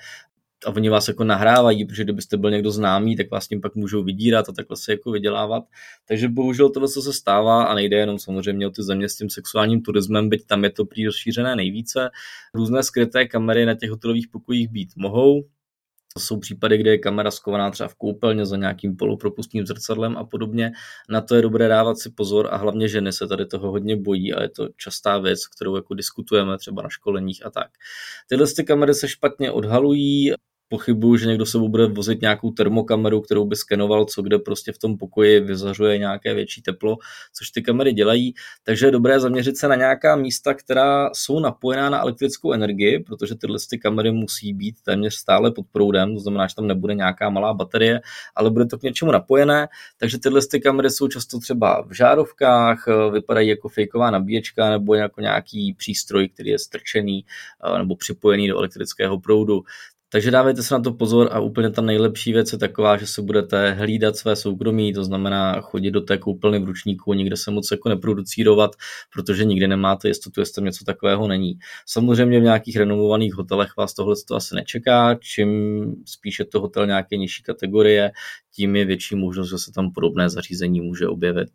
a 0.65 0.69
oni 0.69 0.89
vás 0.89 1.07
jako 1.07 1.23
nahrávají, 1.23 1.85
protože 1.85 2.03
kdybyste 2.03 2.37
byl 2.37 2.51
někdo 2.51 2.71
známý, 2.71 3.15
tak 3.15 3.31
vás 3.31 3.47
tím 3.47 3.61
pak 3.61 3.75
můžou 3.75 4.03
vydírat 4.03 4.49
a 4.49 4.51
takhle 4.51 4.77
se 4.77 4.91
jako 4.91 5.11
vydělávat. 5.11 5.63
Takže 6.07 6.29
bohužel 6.29 6.69
tohle 6.69 6.87
se 6.87 7.13
stává 7.13 7.63
a 7.63 7.75
nejde 7.75 7.97
jenom 7.97 8.19
samozřejmě 8.19 8.67
o 8.67 8.69
ty 8.69 8.83
země 8.83 9.09
s 9.09 9.15
tím 9.15 9.29
sexuálním 9.29 9.81
turismem, 9.81 10.29
byť 10.29 10.45
tam 10.45 10.63
je 10.63 10.69
to 10.69 10.85
prý 10.85 11.05
rozšířené 11.05 11.55
nejvíce. 11.55 12.09
Různé 12.53 12.83
skryté 12.83 13.27
kamery 13.27 13.65
na 13.65 13.75
těch 13.75 13.89
hotelových 13.89 14.27
pokojích 14.27 14.69
být 14.69 14.89
mohou, 14.95 15.43
to 16.17 16.21
jsou 16.21 16.39
případy, 16.39 16.77
kde 16.77 16.91
je 16.91 16.97
kamera 16.97 17.31
skovaná 17.31 17.71
třeba 17.71 17.87
v 17.87 17.95
koupelně 17.95 18.45
za 18.45 18.57
nějakým 18.57 18.95
polopropustným 18.95 19.65
zrcadlem 19.65 20.17
a 20.17 20.23
podobně. 20.23 20.71
Na 21.09 21.21
to 21.21 21.35
je 21.35 21.41
dobré 21.41 21.67
dávat 21.67 21.97
si 21.97 22.09
pozor 22.09 22.47
a 22.51 22.57
hlavně 22.57 22.87
ženy 22.87 23.13
se 23.13 23.27
tady 23.27 23.45
toho 23.45 23.71
hodně 23.71 23.95
bojí 23.95 24.33
a 24.33 24.41
je 24.41 24.49
to 24.49 24.69
častá 24.77 25.17
věc, 25.17 25.47
kterou 25.47 25.75
jako 25.75 25.93
diskutujeme 25.93 26.57
třeba 26.57 26.81
na 26.81 26.89
školeních 26.89 27.45
a 27.45 27.49
tak. 27.49 27.71
Tyhle 28.29 28.47
ty 28.55 28.63
kamery 28.63 28.93
se 28.93 29.07
špatně 29.07 29.51
odhalují, 29.51 30.33
pochybuju, 30.69 31.17
že 31.17 31.27
někdo 31.27 31.45
se 31.45 31.57
bude 31.57 31.85
vozit 31.85 32.21
nějakou 32.21 32.51
termokameru, 32.51 33.21
kterou 33.21 33.45
by 33.45 33.55
skenoval, 33.55 34.05
co 34.05 34.21
kde 34.21 34.39
prostě 34.39 34.71
v 34.71 34.77
tom 34.77 34.97
pokoji 34.97 35.39
vyzařuje 35.39 35.97
nějaké 35.97 36.33
větší 36.33 36.61
teplo, 36.61 36.97
což 37.33 37.49
ty 37.49 37.61
kamery 37.61 37.93
dělají. 37.93 38.33
Takže 38.63 38.85
je 38.85 38.91
dobré 38.91 39.19
zaměřit 39.19 39.57
se 39.57 39.67
na 39.67 39.75
nějaká 39.75 40.15
místa, 40.15 40.53
která 40.53 41.09
jsou 41.13 41.39
napojená 41.39 41.89
na 41.89 42.01
elektrickou 42.01 42.51
energii, 42.51 42.99
protože 42.99 43.35
tyhle 43.35 43.57
ty 43.69 43.77
kamery 43.77 44.11
musí 44.11 44.53
být 44.53 44.75
téměř 44.81 45.15
stále 45.15 45.51
pod 45.51 45.65
proudem, 45.71 46.13
to 46.13 46.19
znamená, 46.19 46.47
že 46.47 46.55
tam 46.55 46.67
nebude 46.67 46.95
nějaká 46.95 47.29
malá 47.29 47.53
baterie, 47.53 48.01
ale 48.35 48.49
bude 48.49 48.65
to 48.65 48.77
k 48.77 48.83
něčemu 48.83 49.11
napojené. 49.11 49.67
Takže 49.97 50.19
tyhle 50.19 50.41
ty 50.51 50.59
kamery 50.59 50.89
jsou 50.89 51.07
často 51.07 51.39
třeba 51.39 51.85
v 51.87 51.93
žárovkách, 51.93 52.85
vypadají 53.11 53.49
jako 53.49 53.69
fejková 53.69 54.11
nabíječka 54.11 54.69
nebo 54.69 54.93
jako 54.93 55.21
nějaký 55.21 55.73
přístroj, 55.73 56.29
který 56.29 56.49
je 56.49 56.59
strčený 56.59 57.25
eh, 57.65 57.77
nebo 57.77 57.95
připojený 57.95 58.47
do 58.47 58.57
elektrického 58.57 59.19
proudu. 59.19 59.63
Takže 60.09 60.31
dávejte 60.31 60.63
se 60.63 60.73
na 60.73 60.81
to 60.81 60.93
pozor 60.93 61.29
a 61.31 61.39
úplně 61.39 61.69
ta 61.69 61.81
nejlepší 61.81 62.33
věc 62.33 62.51
je 62.51 62.57
taková, 62.57 62.97
že 62.97 63.07
se 63.07 63.21
budete 63.21 63.71
hlídat 63.71 64.17
své 64.17 64.35
soukromí, 64.35 64.93
to 64.93 65.03
znamená 65.03 65.61
chodit 65.61 65.91
do 65.91 66.01
té 66.01 66.17
koupelny 66.17 66.59
v 66.59 66.63
ručníku, 66.63 67.13
nikde 67.13 67.37
se 67.37 67.51
moc 67.51 67.71
jako 67.71 67.89
neproducírovat, 67.89 68.71
protože 69.13 69.45
nikdy 69.45 69.67
nemáte 69.67 70.07
jistotu, 70.07 70.39
jestli 70.39 70.53
tam 70.53 70.65
něco 70.65 70.85
takového 70.85 71.27
není. 71.27 71.59
Samozřejmě 71.85 72.39
v 72.39 72.43
nějakých 72.43 72.77
renovovaných 72.77 73.33
hotelech 73.33 73.77
vás 73.77 73.93
tohle 73.93 74.15
to 74.27 74.35
asi 74.35 74.55
nečeká, 74.55 75.15
čím 75.15 75.81
spíše 76.05 76.45
to 76.45 76.61
hotel 76.61 76.87
nějaké 76.87 77.17
nižší 77.17 77.43
kategorie, 77.43 78.11
tím 78.55 78.75
je 78.75 78.85
větší 78.85 79.15
možnost, 79.15 79.49
že 79.49 79.57
se 79.57 79.71
tam 79.71 79.91
podobné 79.91 80.29
zařízení 80.29 80.81
může 80.81 81.07
objevit. 81.07 81.49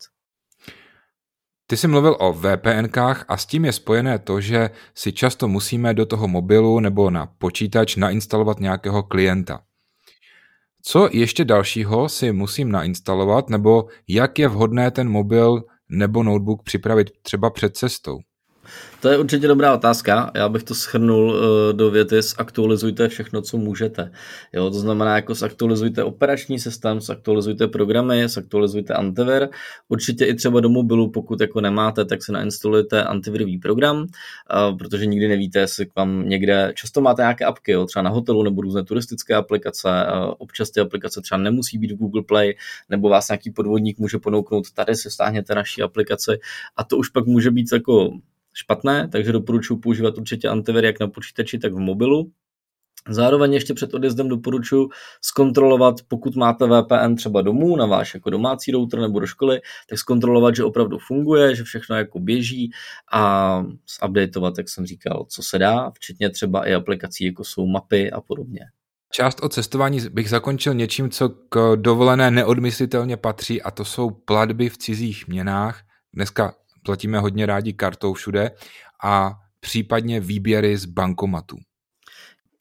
Ty 1.73 1.77
jsi 1.77 1.89
mluvil 1.89 2.17
o 2.21 2.33
VPNkách 2.33 3.25
a 3.29 3.37
s 3.37 3.47
tím 3.47 3.65
je 3.65 3.73
spojené 3.73 4.19
to, 4.19 4.41
že 4.41 4.71
si 4.95 5.13
často 5.13 5.49
musíme 5.49 5.95
do 5.95 6.07
toho 6.07 6.29
mobilu 6.29 6.81
nebo 6.81 7.11
na 7.11 7.27
počítač 7.27 7.97
nainstalovat 7.97 8.61
nějakého 8.61 9.03
klienta. 9.03 9.61
Co 10.83 11.09
ještě 11.13 11.45
dalšího 11.45 12.09
si 12.09 12.33
musím 12.33 12.71
nainstalovat 12.71 13.51
nebo 13.51 13.89
jak 14.09 14.39
je 14.39 14.49
vhodné 14.49 14.91
ten 14.91 15.09
mobil 15.09 15.63
nebo 15.89 16.23
notebook 16.23 16.63
připravit 16.63 17.11
třeba 17.23 17.51
před 17.51 17.77
cestou? 17.77 18.19
To 19.03 19.09
je 19.09 19.19
určitě 19.19 19.49
dobrá 19.49 19.75
otázka. 19.75 20.31
Já 20.35 20.49
bych 20.49 20.63
to 20.63 20.75
schrnul 20.75 21.37
eh, 21.37 21.73
do 21.73 21.91
věty, 21.91 22.23
zaktualizujte 22.23 23.09
všechno, 23.09 23.43
co 23.43 23.57
můžete. 23.57 24.13
Jo, 24.53 24.71
to 24.71 24.79
znamená, 24.79 25.17
jako 25.17 25.35
zaktualizujte 25.35 26.05
operační 26.05 26.59
systém, 26.59 27.01
zaktualizujte 27.01 27.69
programy, 27.69 28.29
zaktualizujte 28.29 28.95
antivir. 28.95 29.49
Určitě 29.89 30.25
i 30.25 30.35
třeba 30.35 30.61
do 30.61 30.69
mobilu, 30.69 31.11
pokud 31.11 31.41
jako 31.41 31.61
nemáte, 31.61 32.05
tak 32.05 32.25
si 32.25 32.33
nainstalujte 32.33 33.05
antivirový 33.05 33.59
program, 33.59 34.07
eh, 34.07 34.77
protože 34.77 35.07
nikdy 35.07 35.29
nevíte, 35.29 35.59
jestli 35.59 35.87
k 35.87 35.97
vám 35.97 36.29
někde, 36.29 36.73
často 36.75 37.01
máte 37.01 37.23
nějaké 37.23 37.45
apky, 37.45 37.73
jo, 37.73 37.87
třeba 37.87 38.03
na 38.03 38.11
hotelu 38.11 38.43
nebo 38.43 38.63
různé 38.63 38.85
turistické 38.85 39.35
aplikace, 39.35 39.89
eh, 39.91 40.11
občas 40.39 40.71
ty 40.71 40.81
aplikace 40.81 41.21
třeba 41.21 41.39
nemusí 41.39 41.79
být 41.79 41.93
v 41.93 41.97
Google 41.97 42.23
Play, 42.23 42.55
nebo 42.89 43.09
vás 43.09 43.29
nějaký 43.29 43.51
podvodník 43.51 43.99
může 43.99 44.19
ponouknout, 44.19 44.71
tady 44.71 44.95
si 44.95 45.11
stáhněte 45.11 45.55
naší 45.55 45.83
aplikaci 45.83 46.39
a 46.77 46.85
to 46.85 46.97
už 46.97 47.09
pak 47.09 47.27
může 47.27 47.51
být 47.51 47.67
jako 47.73 48.13
špatné, 48.53 49.09
takže 49.09 49.33
doporučuji 49.33 49.77
používat 49.77 50.19
určitě 50.19 50.49
antivir 50.49 50.85
jak 50.85 51.01
na 51.01 51.09
počítači, 51.09 51.59
tak 51.59 51.73
v 51.73 51.79
mobilu. 51.79 52.31
Zároveň 53.09 53.53
ještě 53.53 53.75
před 53.75 53.95
odjezdem 53.95 54.29
doporučuji 54.29 54.89
zkontrolovat, 55.23 55.95
pokud 56.09 56.37
máte 56.37 56.67
VPN 56.67 57.15
třeba 57.15 57.43
domů 57.43 57.77
na 57.77 57.87
váš 57.87 58.15
jako 58.15 58.31
domácí 58.31 58.73
router 58.73 59.01
nebo 59.01 59.21
do 59.21 59.27
školy, 59.27 59.61
tak 59.89 59.99
zkontrolovat, 59.99 60.57
že 60.57 60.65
opravdu 60.65 60.99
funguje, 60.99 61.57
že 61.57 61.65
všechno 61.65 61.97
jako 61.97 62.19
běží 62.19 62.71
a 63.13 63.65
updateovat, 64.07 64.59
jak 64.59 64.69
jsem 64.69 64.87
říkal, 64.87 65.27
co 65.29 65.43
se 65.43 65.59
dá, 65.59 65.91
včetně 65.91 66.31
třeba 66.31 66.69
i 66.69 66.75
aplikací, 66.75 67.25
jako 67.25 67.45
jsou 67.45 67.67
mapy 67.67 68.11
a 68.11 68.21
podobně. 68.21 68.61
Část 69.13 69.45
o 69.45 69.49
cestování 69.49 70.01
bych 70.11 70.31
zakončil 70.31 70.75
něčím, 70.75 71.11
co 71.11 71.29
k 71.29 71.77
dovolené 71.77 72.31
neodmyslitelně 72.31 73.17
patří 73.17 73.63
a 73.63 73.71
to 73.71 73.85
jsou 73.85 74.11
platby 74.11 74.69
v 74.69 74.79
cizích 74.79 75.29
měnách. 75.29 75.83
Dneska 76.15 76.55
platíme 76.85 77.19
hodně 77.19 77.47
rádi 77.47 77.73
kartou 77.73 78.13
všude 78.13 78.51
a 79.05 79.33
případně 79.61 80.21
výběry 80.21 80.77
z 80.77 80.85
bankomatu. 80.85 81.57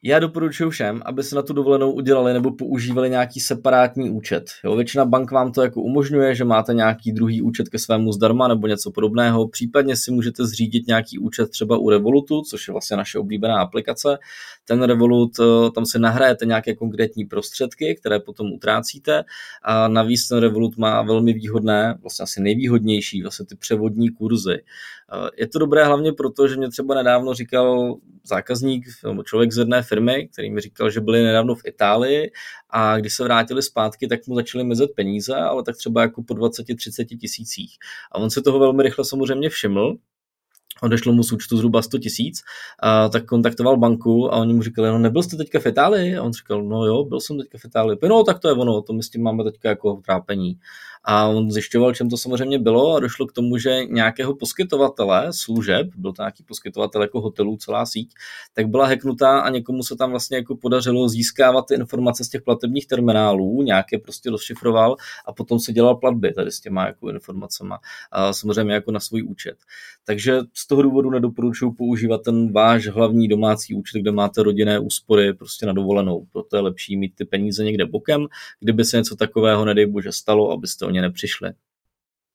Já 0.04 0.20
doporučuji 0.20 0.70
všem, 0.70 1.02
aby 1.06 1.24
se 1.24 1.36
na 1.36 1.42
tu 1.42 1.54
dovolenou 1.54 1.92
udělali 1.92 2.34
nebo 2.34 2.52
používali 2.52 3.10
nějaký 3.10 3.40
separátní 3.40 4.10
účet. 4.10 4.44
Jo, 4.64 4.76
většina 4.76 5.06
bank 5.06 5.32
vám 5.32 5.52
to 5.52 5.62
jako 5.62 5.82
umožňuje, 5.82 6.36
že 6.36 6.44
máte 6.44 6.74
nějaký 6.74 7.12
druhý 7.12 7.42
účet 7.42 7.70
ke 7.70 7.80
svému 7.80 8.12
zdarma 8.12 8.48
nebo 8.48 8.68
něco 8.68 8.92
podobného. 8.92 9.48
Případně 9.48 9.96
si 9.96 10.12
můžete 10.12 10.46
zřídit 10.46 10.88
nějaký 10.88 11.20
účet 11.20 11.50
třeba 11.50 11.78
u 11.78 11.90
Revolutu, 11.90 12.42
což 12.42 12.68
je 12.68 12.72
vlastně 12.72 12.98
naše 12.98 13.20
oblíbená 13.20 13.62
aplikace. 13.62 14.18
Ten 14.66 14.84
Revolut, 14.84 15.32
eh, 15.40 15.72
tam 15.72 15.86
si 15.86 16.00
nahrajete 16.00 16.46
nějaké 16.46 16.76
konkrétní 16.76 17.26
prostředky, 17.26 17.96
které 17.96 18.20
potom 18.20 18.52
utrácíte 18.54 19.24
a 19.64 19.88
navíc 19.88 20.28
ten 20.28 20.38
Revolut 20.38 20.78
má 20.78 21.02
velmi 21.02 21.34
výhodné, 21.34 21.98
vlastně 22.02 22.24
asi 22.24 22.42
nejvýhodnější, 22.42 23.22
vlastně 23.22 23.46
ty 23.46 23.56
převodní 23.56 24.10
kurzy. 24.10 24.54
Eh, 24.54 25.30
je 25.38 25.48
to 25.48 25.60
dobré 25.60 25.86
hlavně 25.86 26.14
proto, 26.14 26.48
že 26.48 26.58
mě 26.58 26.70
třeba 26.70 26.96
nedávno 26.96 27.34
říkal 27.34 27.96
zákazník, 28.24 28.86
nebo 29.08 29.24
člověk 29.24 29.52
z 29.52 29.58
jedné 29.58 29.84
firmy, 29.84 30.30
který 30.34 30.52
mi 30.52 30.62
říkal, 30.62 30.90
že 30.90 31.02
byli 31.02 31.24
nedávno 31.24 31.56
v 31.56 31.66
Itálii 31.66 32.32
a 32.70 32.98
když 32.98 33.14
se 33.14 33.24
vrátili 33.24 33.62
zpátky, 33.62 34.08
tak 34.08 34.28
mu 34.28 34.36
začaly 34.36 34.64
mizet 34.64 34.92
peníze, 34.96 35.36
ale 35.36 35.64
tak 35.64 35.78
třeba 35.78 36.02
jako 36.02 36.24
po 36.24 36.34
20-30 36.34 37.18
tisících. 37.18 37.78
A 38.12 38.16
on 38.16 38.30
se 38.30 38.42
toho 38.42 38.60
velmi 38.60 38.84
rychle 38.84 39.06
samozřejmě 39.06 39.50
všiml, 39.50 39.98
odešlo 40.82 41.14
mu 41.14 41.24
z 41.24 41.32
účtu 41.32 41.58
zhruba 41.58 41.82
100 41.82 41.98
tisíc, 41.98 42.42
tak 43.12 43.26
kontaktoval 43.26 43.78
banku 43.78 44.34
a 44.34 44.38
oni 44.38 44.54
mu 44.54 44.64
říkali, 44.64 44.90
no 44.90 44.98
nebyl 44.98 45.24
jste 45.24 45.38
teďka 45.38 45.60
v 45.60 45.66
Itálii? 45.66 46.18
A 46.18 46.24
on 46.24 46.34
říkal, 46.34 46.64
no 46.64 46.86
jo, 46.86 47.04
byl 47.04 47.20
jsem 47.20 47.38
teďka 47.40 47.58
v 47.58 47.66
Itálii. 47.66 47.98
No 48.10 48.24
tak 48.24 48.40
to 48.40 48.48
je 48.48 48.54
ono, 48.54 48.82
to 48.82 48.94
my 48.94 49.04
s 49.04 49.10
tím 49.10 49.24
máme 49.24 49.44
teďka 49.44 49.70
jako 49.70 50.02
trápení 50.06 50.58
a 51.04 51.28
on 51.28 51.52
zjišťoval, 51.52 51.94
čem 51.94 52.10
to 52.10 52.18
samozřejmě 52.18 52.60
bylo 52.60 52.96
a 52.96 53.00
došlo 53.00 53.28
k 53.28 53.32
tomu, 53.32 53.58
že 53.58 53.86
nějakého 53.86 54.36
poskytovatele 54.36 55.28
služeb, 55.34 55.88
byl 55.96 56.14
to 56.14 56.22
nějaký 56.22 56.44
poskytovatel 56.44 57.02
jako 57.02 57.22
hotelů, 57.22 57.58
celá 57.58 57.86
síť, 57.86 58.14
tak 58.54 58.68
byla 58.68 58.86
heknutá 58.86 59.40
a 59.40 59.50
někomu 59.50 59.84
se 59.84 59.96
tam 59.96 60.10
vlastně 60.10 60.38
jako 60.38 60.56
podařilo 60.56 61.10
získávat 61.10 61.66
ty 61.68 61.74
informace 61.74 62.24
z 62.24 62.30
těch 62.30 62.42
platebních 62.42 62.88
terminálů, 62.88 63.62
nějaké 63.62 63.98
prostě 63.98 64.30
rozšifroval 64.30 64.96
a 65.26 65.34
potom 65.34 65.60
se 65.60 65.74
dělal 65.74 65.96
platby 65.96 66.34
tady 66.34 66.52
s 66.52 66.60
těma 66.60 66.86
jako 66.86 67.10
informacemi 67.10 67.74
a 68.12 68.34
samozřejmě 68.34 68.74
jako 68.74 68.92
na 68.92 69.00
svůj 69.00 69.24
účet. 69.24 69.58
Takže 70.06 70.40
z 70.54 70.68
toho 70.68 70.82
důvodu 70.82 71.10
nedoporučuji 71.10 71.72
používat 71.72 72.22
ten 72.24 72.52
váš 72.52 72.88
hlavní 72.88 73.28
domácí 73.28 73.74
účet, 73.74 74.00
kde 74.00 74.12
máte 74.12 74.44
rodinné 74.44 74.80
úspory 74.80 75.34
prostě 75.34 75.66
na 75.66 75.74
dovolenou. 75.74 76.26
Proto 76.32 76.56
je 76.56 76.62
lepší 76.62 76.98
mít 76.98 77.16
ty 77.16 77.26
peníze 77.26 77.64
někde 77.64 77.86
bokem, 77.86 78.28
kdyby 78.60 78.86
se 78.86 78.98
něco 78.98 79.16
takového, 79.16 79.66
nedej 79.66 79.86
bože, 79.86 80.12
stalo, 80.12 80.52
abyste 80.52 80.86
ně 80.92 81.02
nepřišli. 81.02 81.52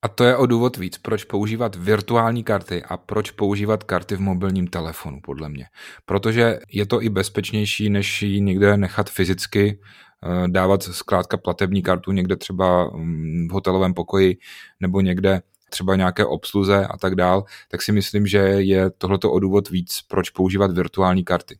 A 0.02 0.08
to 0.08 0.24
je 0.24 0.36
o 0.36 0.46
důvod 0.46 0.76
víc, 0.76 0.98
proč 0.98 1.24
používat 1.24 1.76
virtuální 1.76 2.44
karty 2.44 2.82
a 2.82 2.96
proč 2.96 3.30
používat 3.30 3.84
karty 3.84 4.16
v 4.16 4.20
mobilním 4.20 4.66
telefonu, 4.66 5.20
podle 5.22 5.48
mě. 5.48 5.66
Protože 6.04 6.58
je 6.72 6.86
to 6.86 7.02
i 7.02 7.08
bezpečnější, 7.08 7.90
než 7.90 8.22
ji 8.22 8.40
někde 8.40 8.76
nechat 8.76 9.10
fyzicky, 9.10 9.80
eh, 10.24 10.48
dávat 10.48 10.82
zkrátka 10.82 11.36
platební 11.36 11.82
kartu 11.82 12.12
někde 12.12 12.36
třeba 12.36 12.90
mm, 12.90 13.48
v 13.48 13.52
hotelovém 13.52 13.94
pokoji 13.94 14.36
nebo 14.80 15.00
někde 15.00 15.42
třeba 15.70 15.96
nějaké 15.96 16.26
obsluze 16.26 16.86
a 16.86 16.96
tak 16.98 17.14
dál, 17.14 17.44
tak 17.68 17.82
si 17.82 17.92
myslím, 17.92 18.26
že 18.26 18.38
je 18.38 18.90
tohleto 18.90 19.32
o 19.32 19.38
důvod 19.38 19.70
víc, 19.70 20.00
proč 20.08 20.30
používat 20.30 20.70
virtuální 20.72 21.24
karty. 21.24 21.58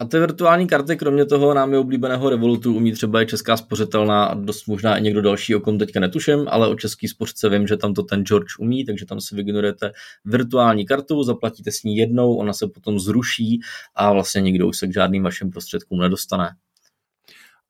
A 0.00 0.04
ty 0.04 0.18
virtuální 0.18 0.66
karty, 0.66 0.96
kromě 0.96 1.24
toho 1.24 1.54
námi 1.54 1.76
oblíbeného 1.76 2.30
Revolutu, 2.30 2.74
umí 2.74 2.92
třeba 2.92 3.22
i 3.22 3.26
česká 3.26 3.56
spořitelná 3.56 4.24
a 4.24 4.34
dost 4.34 4.66
možná 4.66 4.98
i 4.98 5.02
někdo 5.02 5.22
další, 5.22 5.54
o 5.54 5.60
kom 5.60 5.78
teďka 5.78 6.00
netuším, 6.00 6.44
ale 6.48 6.68
o 6.68 6.74
český 6.74 7.08
spořce 7.08 7.48
vím, 7.48 7.66
že 7.66 7.76
tam 7.76 7.94
to 7.94 8.02
ten 8.02 8.24
George 8.24 8.58
umí, 8.58 8.84
takže 8.84 9.06
tam 9.06 9.20
si 9.20 9.36
vygenerujete 9.36 9.92
virtuální 10.24 10.86
kartu, 10.86 11.22
zaplatíte 11.22 11.72
s 11.72 11.82
ní 11.82 11.96
jednou, 11.96 12.36
ona 12.36 12.52
se 12.52 12.66
potom 12.66 12.98
zruší 12.98 13.60
a 13.94 14.12
vlastně 14.12 14.40
nikdo 14.40 14.68
už 14.68 14.78
se 14.78 14.86
k 14.86 14.92
žádným 14.92 15.22
vašim 15.22 15.50
prostředkům 15.50 15.98
nedostane. 15.98 16.50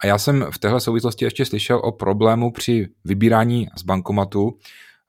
A 0.02 0.06
já 0.06 0.18
jsem 0.18 0.46
v 0.50 0.58
téhle 0.58 0.80
souvislosti 0.80 1.24
ještě 1.24 1.44
slyšel 1.44 1.80
o 1.84 1.92
problému 1.92 2.52
při 2.52 2.88
vybírání 3.04 3.66
z 3.78 3.82
bankomatu, 3.82 4.58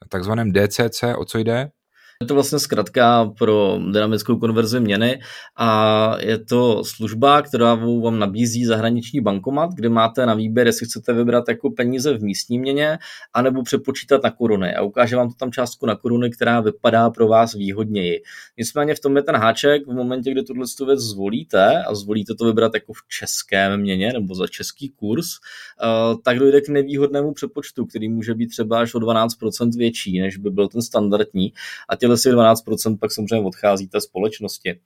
takzvaném 0.10 0.52
DCC, 0.52 1.04
o 1.18 1.26
co 1.26 1.38
jde? 1.38 1.72
Je 2.24 2.28
to 2.28 2.34
vlastně 2.34 2.60
zkratka 2.60 3.26
pro 3.38 3.80
dynamickou 3.92 4.38
konverzi 4.38 4.80
měny 4.80 5.22
a 5.56 6.16
je 6.20 6.38
to 6.38 6.84
služba, 6.84 7.42
která 7.42 7.76
vám 7.76 8.20
nabízí 8.20 8.66
zahraniční 8.66 9.22
bankomat, 9.22 9.70
kde 9.74 9.90
máte 9.90 10.26
na 10.26 10.34
výběr, 10.34 10.68
jestli 10.68 10.86
chcete 10.86 11.14
vybrat 11.14 11.50
jako 11.50 11.70
peníze 11.70 12.18
v 12.18 12.24
místní 12.24 12.60
měně, 12.60 12.98
anebo 13.34 13.64
přepočítat 13.64 14.24
na 14.24 14.32
koruny. 14.32 14.76
A 14.76 14.82
ukáže 14.82 15.16
vám 15.16 15.28
to 15.28 15.34
tam 15.34 15.52
částku 15.52 15.86
na 15.86 15.96
koruny, 15.96 16.30
která 16.30 16.62
vypadá 16.62 17.10
pro 17.10 17.28
vás 17.28 17.54
výhodněji. 17.54 18.22
Nicméně 18.58 18.96
v 18.96 19.00
tom 19.00 19.16
je 19.16 19.24
ten 19.24 19.36
háček, 19.36 19.88
v 19.88 19.94
momentě, 19.94 20.32
kdy 20.32 20.44
tuhle 20.44 20.66
věc 20.86 21.00
zvolíte 21.00 21.84
a 21.84 21.96
zvolíte 21.96 22.36
to 22.36 22.46
vybrat 22.46 22.74
jako 22.74 22.94
v 22.94 23.02
českém 23.08 23.80
měně 23.82 24.14
nebo 24.14 24.36
za 24.36 24.48
český 24.48 24.90
kurz, 24.90 25.26
eh, 25.84 26.16
tak 26.24 26.40
dojde 26.40 26.62
k 26.62 26.70
nevýhodnému 26.70 27.34
přepočtu, 27.34 27.86
který 27.86 28.10
může 28.10 28.34
být 28.34 28.48
třeba 28.48 28.80
až 28.80 28.96
o 28.96 29.00
12% 29.00 29.76
větší, 29.76 30.20
než 30.20 30.38
by 30.38 30.50
byl 30.50 30.68
ten 30.68 30.82
standardní. 30.82 31.54
A 31.90 31.96
těle 32.10 32.18
si 32.18 32.32
12% 32.32 32.98
pak 33.00 33.12
samozřejmě 33.12 33.48
odchází 33.48 33.88
té 33.88 34.02
společnosti. 34.02 34.80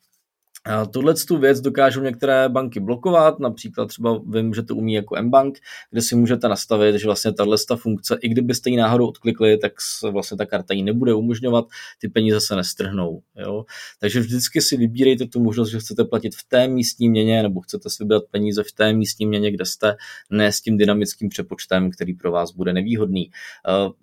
Tuhle 0.91 1.13
tu 1.27 1.37
věc 1.37 1.61
dokážou 1.61 2.01
některé 2.01 2.49
banky 2.49 2.79
blokovat, 2.79 3.39
například 3.39 3.85
třeba 3.85 4.21
vím, 4.29 4.53
že 4.53 4.63
to 4.63 4.75
umí 4.75 4.93
jako 4.93 5.15
mBank, 5.21 5.59
kde 5.91 6.01
si 6.01 6.15
můžete 6.15 6.47
nastavit, 6.47 6.95
že 6.95 7.05
vlastně 7.05 7.33
tahle 7.33 7.57
funkce, 7.75 8.17
i 8.21 8.29
kdybyste 8.29 8.69
ji 8.69 8.77
náhodou 8.77 9.07
odklikli, 9.07 9.57
tak 9.57 9.71
vlastně 10.11 10.37
ta 10.37 10.45
karta 10.45 10.73
ji 10.73 10.83
nebude 10.83 11.13
umožňovat, 11.13 11.65
ty 12.01 12.07
peníze 12.07 12.41
se 12.41 12.55
nestrhnou. 12.55 13.21
Jo? 13.35 13.65
Takže 13.99 14.19
vždycky 14.19 14.61
si 14.61 14.77
vybírejte 14.77 15.25
tu 15.25 15.43
možnost, 15.43 15.69
že 15.69 15.79
chcete 15.79 16.03
platit 16.03 16.35
v 16.35 16.47
té 16.47 16.67
místní 16.67 17.09
měně 17.09 17.43
nebo 17.43 17.61
chcete 17.61 17.89
si 17.89 18.03
vybrat 18.03 18.23
peníze 18.31 18.63
v 18.63 18.71
té 18.71 18.93
místní 18.93 19.25
měně, 19.25 19.51
kde 19.51 19.65
jste, 19.65 19.95
ne 20.31 20.51
s 20.51 20.61
tím 20.61 20.77
dynamickým 20.77 21.29
přepočtem, 21.29 21.91
který 21.91 22.13
pro 22.13 22.31
vás 22.31 22.51
bude 22.51 22.73
nevýhodný. 22.73 23.31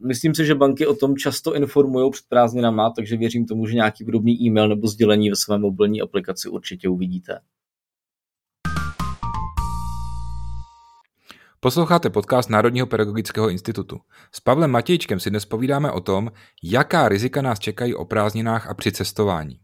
Myslím 0.07 0.35
si, 0.35 0.47
že 0.47 0.55
banky 0.55 0.87
o 0.87 0.95
tom 0.95 1.17
často 1.17 1.55
informují 1.55 2.11
před 2.11 2.25
prázdninama, 2.29 2.91
takže 2.91 3.17
věřím 3.17 3.47
tomu, 3.47 3.67
že 3.67 3.75
nějaký 3.75 4.05
podobný 4.05 4.43
e-mail 4.43 4.69
nebo 4.69 4.89
sdělení 4.89 5.31
ve 5.31 5.37
své 5.37 5.59
mobilní 5.59 6.01
aplikaci 6.01 6.50
určitě 6.51 6.89
uvidíte. 6.89 7.41
Posloucháte 11.61 12.11
podcast 12.11 12.51
Národního 12.51 12.87
pedagogického 12.87 13.51
institutu. 13.51 14.01
S 14.33 14.41
Pavlem 14.41 14.71
Matějčkem 14.71 15.21
si 15.21 15.31
dnes 15.31 15.45
povídáme 15.45 15.93
o 15.93 16.01
tom, 16.01 16.33
jaká 16.63 17.09
rizika 17.09 17.43
nás 17.43 17.59
čekají 17.59 17.95
o 17.95 18.05
prázdninách 18.05 18.67
a 18.67 18.75
při 18.75 18.93
cestování. 18.93 19.61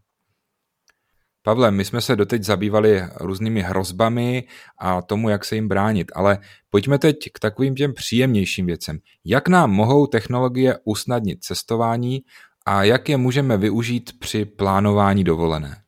Pavle, 1.47 1.71
my 1.71 1.85
jsme 1.85 2.01
se 2.01 2.15
doteď 2.15 2.43
zabývali 2.43 3.03
různými 3.19 3.61
hrozbami 3.61 4.47
a 4.79 5.01
tomu, 5.01 5.29
jak 5.29 5.45
se 5.45 5.55
jim 5.55 5.67
bránit, 5.67 6.11
ale 6.15 6.39
pojďme 6.69 6.99
teď 6.99 7.17
k 7.33 7.39
takovým 7.39 7.75
těm 7.75 7.93
příjemnějším 7.93 8.65
věcem. 8.65 8.99
Jak 9.25 9.47
nám 9.47 9.71
mohou 9.71 10.07
technologie 10.07 10.77
usnadnit 10.83 11.43
cestování 11.43 12.21
a 12.65 12.83
jak 12.83 13.09
je 13.09 13.17
můžeme 13.17 13.57
využít 13.57 14.19
při 14.19 14.45
plánování 14.45 15.23
dovolené? 15.23 15.86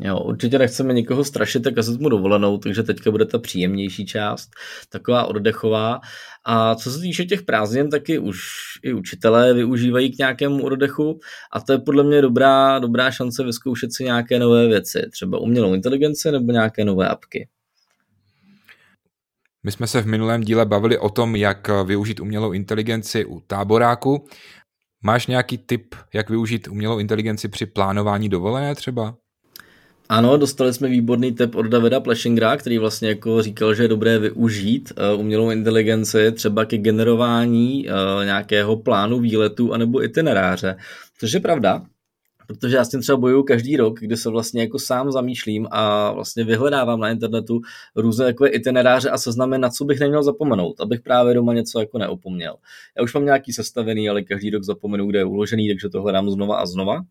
Jo, 0.00 0.20
určitě 0.20 0.58
nechceme 0.58 0.94
nikoho 0.94 1.24
strašit, 1.24 1.60
tak 1.60 1.74
mu 1.98 2.08
dovolenou, 2.08 2.58
takže 2.58 2.82
teďka 2.82 3.10
bude 3.10 3.24
ta 3.24 3.38
příjemnější 3.38 4.06
část, 4.06 4.50
taková 4.88 5.24
oddechová. 5.24 6.00
A 6.44 6.74
co 6.74 6.90
se 6.90 7.00
týče 7.00 7.24
těch 7.24 7.42
prázdnin, 7.42 7.90
taky 7.90 8.18
už 8.18 8.40
i 8.82 8.92
učitelé 8.92 9.54
využívají 9.54 10.14
k 10.14 10.18
nějakému 10.18 10.64
oddechu 10.64 11.20
a 11.52 11.60
to 11.60 11.72
je 11.72 11.78
podle 11.78 12.04
mě 12.04 12.22
dobrá, 12.22 12.78
dobrá 12.78 13.10
šance 13.10 13.44
vyzkoušet 13.44 13.92
si 13.92 14.04
nějaké 14.04 14.38
nové 14.38 14.68
věci, 14.68 15.02
třeba 15.12 15.38
umělou 15.38 15.74
inteligenci 15.74 16.32
nebo 16.32 16.52
nějaké 16.52 16.84
nové 16.84 17.08
apky. 17.08 17.48
My 19.64 19.72
jsme 19.72 19.86
se 19.86 20.02
v 20.02 20.06
minulém 20.06 20.40
díle 20.40 20.66
bavili 20.66 20.98
o 20.98 21.08
tom, 21.08 21.36
jak 21.36 21.70
využít 21.84 22.20
umělou 22.20 22.52
inteligenci 22.52 23.24
u 23.24 23.40
táboráku. 23.40 24.26
Máš 25.02 25.26
nějaký 25.26 25.58
tip, 25.58 25.94
jak 26.14 26.30
využít 26.30 26.68
umělou 26.68 26.98
inteligenci 26.98 27.48
při 27.48 27.66
plánování 27.66 28.28
dovolené 28.28 28.74
třeba? 28.74 29.16
Ano, 30.12 30.36
dostali 30.36 30.72
jsme 30.74 30.88
výborný 30.88 31.32
tip 31.32 31.54
od 31.54 31.66
Davida 31.66 32.00
Plešingra, 32.00 32.56
který 32.56 32.78
vlastně 32.78 33.08
jako 33.08 33.42
říkal, 33.42 33.74
že 33.74 33.82
je 33.82 33.88
dobré 33.88 34.18
využít 34.18 34.92
uh, 35.14 35.20
umělou 35.20 35.50
inteligenci 35.50 36.32
třeba 36.32 36.64
ke 36.64 36.78
generování 36.78 37.86
uh, 37.86 38.24
nějakého 38.24 38.76
plánu 38.76 39.20
výletu 39.20 39.72
anebo 39.72 40.04
itineráře. 40.04 40.76
Což 41.18 41.32
je 41.32 41.40
pravda, 41.40 41.82
protože 42.46 42.76
já 42.76 42.84
s 42.84 42.88
tím 42.88 43.00
třeba 43.00 43.18
bojuju 43.18 43.42
každý 43.42 43.76
rok, 43.76 44.00
kdy 44.00 44.16
se 44.16 44.30
vlastně 44.30 44.62
jako 44.62 44.78
sám 44.78 45.12
zamýšlím 45.12 45.68
a 45.70 46.12
vlastně 46.12 46.44
vyhledávám 46.44 47.00
na 47.00 47.10
internetu 47.10 47.60
různé 47.96 48.24
takové 48.24 48.48
itineráře 48.48 49.10
a 49.10 49.18
seznamy, 49.18 49.58
na 49.58 49.68
co 49.68 49.84
bych 49.84 50.00
neměl 50.00 50.22
zapomenout, 50.22 50.80
abych 50.80 51.00
právě 51.00 51.34
doma 51.34 51.54
něco 51.54 51.80
jako 51.80 51.98
neopomněl. 51.98 52.54
Já 52.96 53.02
už 53.02 53.14
mám 53.14 53.24
nějaký 53.24 53.52
sestavený, 53.52 54.08
ale 54.08 54.22
každý 54.22 54.50
rok 54.50 54.62
zapomenu, 54.62 55.06
kde 55.06 55.18
je 55.18 55.24
uložený, 55.24 55.68
takže 55.68 55.88
to 55.88 56.02
hledám 56.02 56.30
znova 56.30 56.56
a 56.56 56.66
znova. 56.66 57.02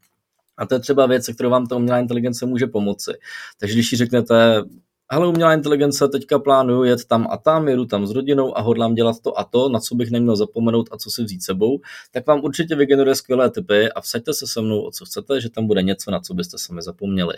A 0.57 0.65
to 0.65 0.75
je 0.75 0.79
třeba 0.79 1.05
věc, 1.05 1.25
se 1.25 1.33
kterou 1.33 1.49
vám 1.49 1.67
ta 1.67 1.75
umělá 1.75 1.99
inteligence 1.99 2.45
může 2.45 2.67
pomoci. 2.67 3.11
Takže 3.59 3.75
když 3.75 3.91
ji 3.91 3.97
řeknete, 3.97 4.63
hele, 5.11 5.27
umělá 5.27 5.53
inteligence, 5.53 6.07
teďka 6.07 6.39
plánuju 6.39 6.83
jet 6.83 7.05
tam 7.05 7.27
a 7.31 7.37
tam, 7.37 7.67
jedu 7.67 7.85
tam 7.85 8.07
s 8.07 8.11
rodinou 8.11 8.57
a 8.57 8.61
hodlám 8.61 8.95
dělat 8.95 9.15
to 9.21 9.39
a 9.39 9.43
to, 9.43 9.69
na 9.69 9.79
co 9.79 9.95
bych 9.95 10.11
neměl 10.11 10.35
zapomenout 10.35 10.89
a 10.91 10.97
co 10.97 11.11
si 11.11 11.23
vzít 11.23 11.43
sebou, 11.43 11.79
tak 12.11 12.27
vám 12.27 12.43
určitě 12.43 12.75
vygeneruje 12.75 13.15
skvělé 13.15 13.51
typy 13.51 13.91
a 13.91 14.01
vsaďte 14.01 14.33
se 14.33 14.47
se 14.47 14.61
mnou 14.61 14.81
o 14.81 14.91
co 14.91 15.05
chcete, 15.05 15.41
že 15.41 15.49
tam 15.49 15.67
bude 15.67 15.81
něco, 15.81 16.11
na 16.11 16.19
co 16.19 16.33
byste 16.33 16.57
sami 16.57 16.81
zapomněli. 16.81 17.33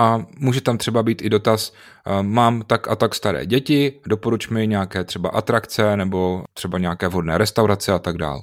A 0.00 0.26
může 0.38 0.60
tam 0.60 0.78
třeba 0.78 1.02
být 1.02 1.22
i 1.22 1.30
dotaz, 1.30 1.72
mám 2.22 2.62
tak 2.62 2.88
a 2.88 2.96
tak 2.96 3.14
staré 3.14 3.46
děti, 3.46 4.00
doporuč 4.06 4.48
mi 4.48 4.66
nějaké 4.66 5.04
třeba 5.04 5.28
atrakce 5.28 5.96
nebo 5.96 6.44
třeba 6.54 6.78
nějaké 6.78 7.08
vhodné 7.08 7.38
restaurace 7.38 7.92
a 7.92 7.98
tak 7.98 8.18
dále. 8.18 8.42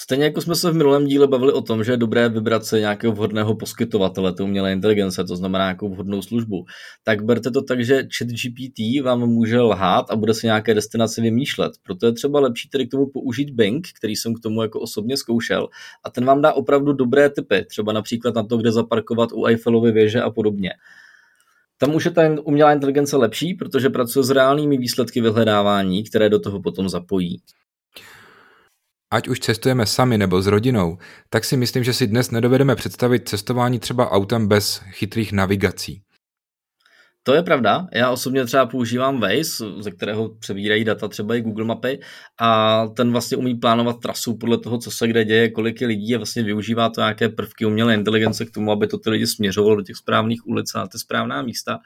Stejně 0.00 0.24
jako 0.24 0.40
jsme 0.40 0.54
se 0.54 0.70
v 0.70 0.74
minulém 0.74 1.06
díle 1.06 1.26
bavili 1.26 1.52
o 1.52 1.60
tom, 1.60 1.84
že 1.84 1.92
je 1.92 1.96
dobré 1.96 2.28
vybrat 2.28 2.64
se 2.64 2.80
nějakého 2.80 3.12
vhodného 3.12 3.56
poskytovatele 3.56 4.32
té 4.32 4.42
umělé 4.42 4.72
inteligence, 4.72 5.24
to 5.24 5.36
znamená 5.36 5.64
nějakou 5.64 5.88
vhodnou 5.88 6.22
službu, 6.22 6.64
tak 7.04 7.24
berte 7.24 7.50
to 7.50 7.62
tak, 7.62 7.84
že 7.84 8.06
ChatGPT 8.18 9.04
vám 9.04 9.20
může 9.20 9.60
lhát 9.60 10.10
a 10.10 10.16
bude 10.16 10.34
se 10.34 10.46
nějaké 10.46 10.74
destinace 10.74 11.20
vymýšlet. 11.20 11.72
Proto 11.82 12.06
je 12.06 12.12
třeba 12.12 12.40
lepší 12.40 12.68
tedy 12.68 12.86
k 12.86 12.90
tomu 12.90 13.06
použít 13.06 13.50
Bing, 13.50 13.86
který 13.98 14.16
jsem 14.16 14.34
k 14.34 14.40
tomu 14.40 14.62
jako 14.62 14.80
osobně 14.80 15.16
zkoušel, 15.16 15.68
a 16.04 16.10
ten 16.10 16.24
vám 16.24 16.42
dá 16.42 16.52
opravdu 16.52 16.92
dobré 16.92 17.30
typy, 17.30 17.64
třeba 17.64 17.92
například 17.92 18.34
na 18.34 18.42
to, 18.42 18.56
kde 18.56 18.72
zaparkovat 18.72 19.32
u 19.32 19.46
Eiffelovy 19.46 19.92
věže 19.92 20.20
a 20.22 20.30
podobně. 20.30 20.70
Tam 21.78 21.94
už 21.94 22.04
je 22.04 22.10
ta 22.10 22.22
umělá 22.42 22.72
inteligence 22.72 23.16
lepší, 23.16 23.54
protože 23.54 23.90
pracuje 23.90 24.22
s 24.22 24.30
reálnými 24.30 24.78
výsledky 24.78 25.20
vyhledávání, 25.20 26.04
které 26.04 26.28
do 26.28 26.38
toho 26.38 26.62
potom 26.62 26.88
zapojí. 26.88 27.40
Ať 29.10 29.28
už 29.28 29.40
cestujeme 29.40 29.86
sami 29.86 30.18
nebo 30.18 30.42
s 30.42 30.46
rodinou, 30.46 30.98
tak 31.30 31.44
si 31.44 31.56
myslím, 31.56 31.84
že 31.84 31.92
si 31.92 32.06
dnes 32.06 32.30
nedovedeme 32.30 32.76
představit 32.76 33.28
cestování 33.28 33.78
třeba 33.78 34.10
autem 34.10 34.48
bez 34.48 34.82
chytrých 34.90 35.32
navigací. 35.32 36.02
To 37.22 37.34
je 37.34 37.42
pravda. 37.42 37.86
Já 37.92 38.10
osobně 38.10 38.44
třeba 38.44 38.66
používám 38.66 39.20
Waze, 39.20 39.64
ze 39.80 39.90
kterého 39.90 40.28
přebírají 40.28 40.84
data 40.84 41.08
třeba 41.08 41.34
i 41.34 41.40
Google 41.40 41.64
mapy 41.64 42.00
a 42.40 42.86
ten 42.86 43.12
vlastně 43.12 43.36
umí 43.36 43.54
plánovat 43.54 44.00
trasu 44.00 44.36
podle 44.36 44.58
toho, 44.58 44.78
co 44.78 44.90
se 44.90 45.08
kde 45.08 45.24
děje, 45.24 45.50
kolik 45.50 45.80
je 45.80 45.86
lidí 45.86 46.14
a 46.14 46.18
vlastně 46.18 46.42
využívá 46.42 46.88
to 46.88 47.00
nějaké 47.00 47.28
prvky 47.28 47.64
umělé 47.66 47.94
inteligence 47.94 48.44
k 48.44 48.50
tomu, 48.50 48.72
aby 48.72 48.86
to 48.86 48.98
ty 48.98 49.10
lidi 49.10 49.26
směřovalo 49.26 49.76
do 49.76 49.82
těch 49.82 49.96
správných 49.96 50.46
ulic 50.46 50.74
a 50.74 50.78
na 50.78 50.86
ty 50.86 50.98
správná 50.98 51.42
místa, 51.42 51.78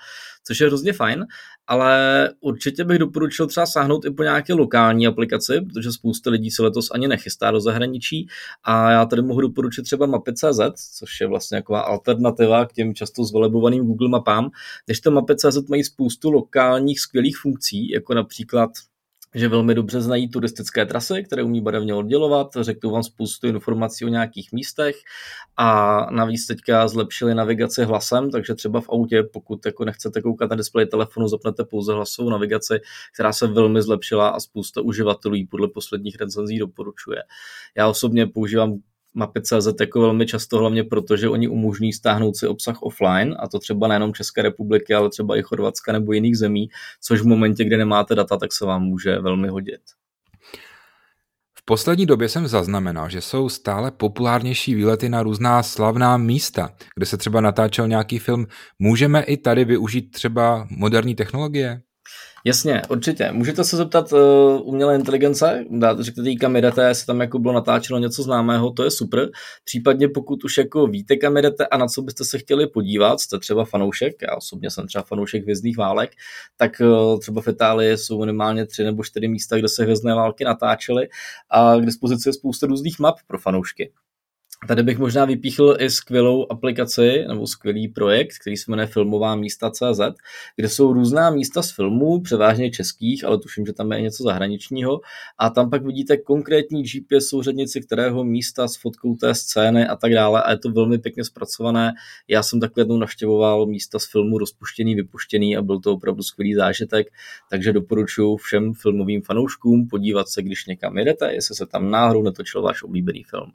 což 0.44 0.60
je 0.60 0.66
hrozně 0.66 0.92
fajn 0.92 1.26
ale 1.66 2.30
určitě 2.40 2.84
bych 2.84 2.98
doporučil 2.98 3.46
třeba 3.46 3.66
sáhnout 3.66 4.04
i 4.04 4.10
po 4.10 4.22
nějaké 4.22 4.54
lokální 4.54 5.06
aplikaci, 5.06 5.60
protože 5.60 5.92
spousta 5.92 6.30
lidí 6.30 6.50
se 6.50 6.62
letos 6.62 6.90
ani 6.90 7.08
nechystá 7.08 7.50
do 7.50 7.60
zahraničí. 7.60 8.26
A 8.64 8.90
já 8.90 9.06
tady 9.06 9.22
mohu 9.22 9.40
doporučit 9.40 9.82
třeba 9.82 10.06
mapy.cz, 10.06 10.60
což 10.98 11.20
je 11.20 11.26
vlastně 11.26 11.58
taková 11.58 11.80
alternativa 11.80 12.66
k 12.66 12.72
těm 12.72 12.94
často 12.94 13.24
zvelebovaným 13.24 13.84
Google 13.84 14.08
mapám, 14.08 14.50
než 14.88 15.00
to 15.00 15.10
mapy.cz 15.10 15.68
mají 15.68 15.84
spoustu 15.84 16.30
lokálních 16.30 17.00
skvělých 17.00 17.36
funkcí, 17.38 17.90
jako 17.90 18.14
například 18.14 18.70
že 19.34 19.48
velmi 19.48 19.74
dobře 19.74 20.00
znají 20.00 20.28
turistické 20.28 20.86
trasy, 20.86 21.22
které 21.22 21.42
umí 21.42 21.60
barevně 21.60 21.94
oddělovat, 21.94 22.48
řeknou 22.60 22.90
vám 22.90 23.02
spoustu 23.02 23.46
informací 23.46 24.04
o 24.04 24.08
nějakých 24.08 24.52
místech 24.52 24.96
a 25.56 25.98
navíc 26.10 26.46
teďka 26.46 26.88
zlepšili 26.88 27.34
navigaci 27.34 27.84
hlasem, 27.84 28.30
takže 28.30 28.54
třeba 28.54 28.80
v 28.80 28.88
autě, 28.88 29.22
pokud 29.22 29.66
jako 29.66 29.84
nechcete 29.84 30.22
koukat 30.22 30.50
na 30.50 30.56
displej 30.56 30.86
telefonu, 30.86 31.28
zapnete 31.28 31.64
pouze 31.64 31.92
hlasovou 31.92 32.30
navigaci, 32.30 32.80
která 33.14 33.32
se 33.32 33.46
velmi 33.46 33.82
zlepšila 33.82 34.28
a 34.28 34.40
spousta 34.40 34.80
uživatelů 34.80 35.34
ji 35.34 35.46
podle 35.46 35.68
posledních 35.68 36.16
recenzí 36.20 36.58
doporučuje. 36.58 37.22
Já 37.76 37.88
osobně 37.88 38.26
používám 38.26 38.78
mapy.cz 39.14 39.80
jako 39.80 40.00
velmi 40.00 40.26
často, 40.26 40.58
hlavně 40.58 40.84
proto, 40.84 41.16
že 41.16 41.28
oni 41.28 41.48
umožní 41.48 41.92
stáhnout 41.92 42.36
si 42.36 42.46
obsah 42.46 42.82
offline, 42.82 43.36
a 43.38 43.48
to 43.48 43.58
třeba 43.58 43.88
nejenom 43.88 44.14
České 44.14 44.42
republiky, 44.42 44.94
ale 44.94 45.10
třeba 45.10 45.36
i 45.36 45.42
Chorvatska 45.42 45.92
nebo 45.92 46.12
jiných 46.12 46.38
zemí, 46.38 46.68
což 47.00 47.20
v 47.20 47.26
momentě, 47.26 47.64
kdy 47.64 47.76
nemáte 47.76 48.14
data, 48.14 48.36
tak 48.36 48.52
se 48.52 48.64
vám 48.66 48.82
může 48.82 49.18
velmi 49.18 49.48
hodit. 49.48 49.80
V 51.62 51.64
poslední 51.64 52.06
době 52.06 52.28
jsem 52.28 52.48
zaznamenal, 52.48 53.10
že 53.10 53.20
jsou 53.20 53.48
stále 53.48 53.90
populárnější 53.90 54.74
výlety 54.74 55.08
na 55.08 55.22
různá 55.22 55.62
slavná 55.62 56.16
místa, 56.16 56.70
kde 56.96 57.06
se 57.06 57.16
třeba 57.16 57.40
natáčel 57.40 57.88
nějaký 57.88 58.18
film. 58.18 58.46
Můžeme 58.78 59.22
i 59.22 59.36
tady 59.36 59.64
využít 59.64 60.10
třeba 60.10 60.66
moderní 60.70 61.14
technologie? 61.14 61.82
Jasně, 62.44 62.82
určitě. 62.88 63.32
Můžete 63.32 63.64
se 63.64 63.76
zeptat 63.76 64.12
uh, 64.12 64.18
umělé 64.64 64.94
inteligence, 64.94 65.64
řekněte 65.98 66.30
jí, 66.30 66.38
kam 66.38 66.56
jdete, 66.56 66.88
jestli 66.88 67.06
tam 67.06 67.20
jako 67.20 67.38
bylo 67.38 67.54
natáčeno 67.54 67.98
něco 67.98 68.22
známého, 68.22 68.70
to 68.70 68.84
je 68.84 68.90
super. 68.90 69.30
Případně 69.64 70.08
pokud 70.08 70.44
už 70.44 70.58
jako 70.58 70.86
víte, 70.86 71.16
kam 71.16 71.36
jdete 71.36 71.66
a 71.66 71.76
na 71.76 71.86
co 71.86 72.02
byste 72.02 72.24
se 72.24 72.38
chtěli 72.38 72.66
podívat, 72.66 73.20
jste 73.20 73.38
třeba 73.38 73.64
fanoušek, 73.64 74.14
já 74.22 74.36
osobně 74.36 74.70
jsem 74.70 74.86
třeba 74.86 75.02
fanoušek 75.02 75.42
hvězdných 75.42 75.76
válek, 75.76 76.10
tak 76.56 76.72
uh, 76.80 77.20
třeba 77.20 77.42
v 77.42 77.48
Itálii 77.48 77.98
jsou 77.98 78.20
minimálně 78.20 78.66
tři 78.66 78.84
nebo 78.84 79.04
čtyři 79.04 79.28
místa, 79.28 79.58
kde 79.58 79.68
se 79.68 79.82
hvězdné 79.82 80.14
války 80.14 80.44
natáčely 80.44 81.08
a 81.50 81.76
k 81.76 81.86
dispozici 81.86 82.28
je 82.28 82.32
spousta 82.32 82.66
různých 82.66 82.98
map 82.98 83.14
pro 83.26 83.38
fanoušky. 83.38 83.92
Tady 84.68 84.82
bych 84.82 84.98
možná 84.98 85.24
vypíchl 85.24 85.76
i 85.78 85.90
skvělou 85.90 86.46
aplikaci 86.52 87.24
nebo 87.28 87.46
skvělý 87.46 87.88
projekt, 87.88 88.38
který 88.40 88.56
se 88.56 88.70
jmenuje 88.70 88.86
Filmová 88.86 89.36
místa 89.36 89.70
CZ, 89.70 90.00
kde 90.56 90.68
jsou 90.68 90.92
různá 90.92 91.30
místa 91.30 91.62
z 91.62 91.72
filmů, 91.72 92.20
převážně 92.20 92.70
českých, 92.70 93.24
ale 93.24 93.38
tuším, 93.38 93.66
že 93.66 93.72
tam 93.72 93.92
je 93.92 94.00
něco 94.00 94.22
zahraničního. 94.22 95.00
A 95.38 95.50
tam 95.50 95.70
pak 95.70 95.86
vidíte 95.86 96.16
konkrétní 96.16 96.82
GPS 96.82 97.28
souřadnici, 97.28 97.80
kterého 97.80 98.24
místa 98.24 98.68
s 98.68 98.76
fotkou 98.76 99.14
té 99.14 99.34
scény 99.34 99.86
a 99.86 99.96
tak 99.96 100.12
dále. 100.12 100.42
A 100.42 100.50
je 100.50 100.58
to 100.58 100.70
velmi 100.70 100.98
pěkně 100.98 101.24
zpracované. 101.24 101.92
Já 102.28 102.42
jsem 102.42 102.60
takhle 102.60 102.80
jednou 102.80 102.96
navštěvoval 102.96 103.66
místa 103.66 103.98
z 103.98 104.10
filmu 104.10 104.38
Rozpuštěný, 104.38 104.94
vypuštěný 104.94 105.56
a 105.56 105.62
byl 105.62 105.80
to 105.80 105.92
opravdu 105.92 106.22
skvělý 106.22 106.54
zážitek. 106.54 107.06
Takže 107.50 107.72
doporučuji 107.72 108.36
všem 108.36 108.74
filmovým 108.74 109.22
fanouškům 109.22 109.88
podívat 109.88 110.28
se, 110.28 110.42
když 110.42 110.66
někam 110.66 110.98
jedete, 110.98 111.34
jestli 111.34 111.54
se 111.54 111.66
tam 111.66 111.90
náhodou 111.90 112.22
netočil 112.22 112.62
váš 112.62 112.82
oblíbený 112.82 113.22
film. 113.22 113.52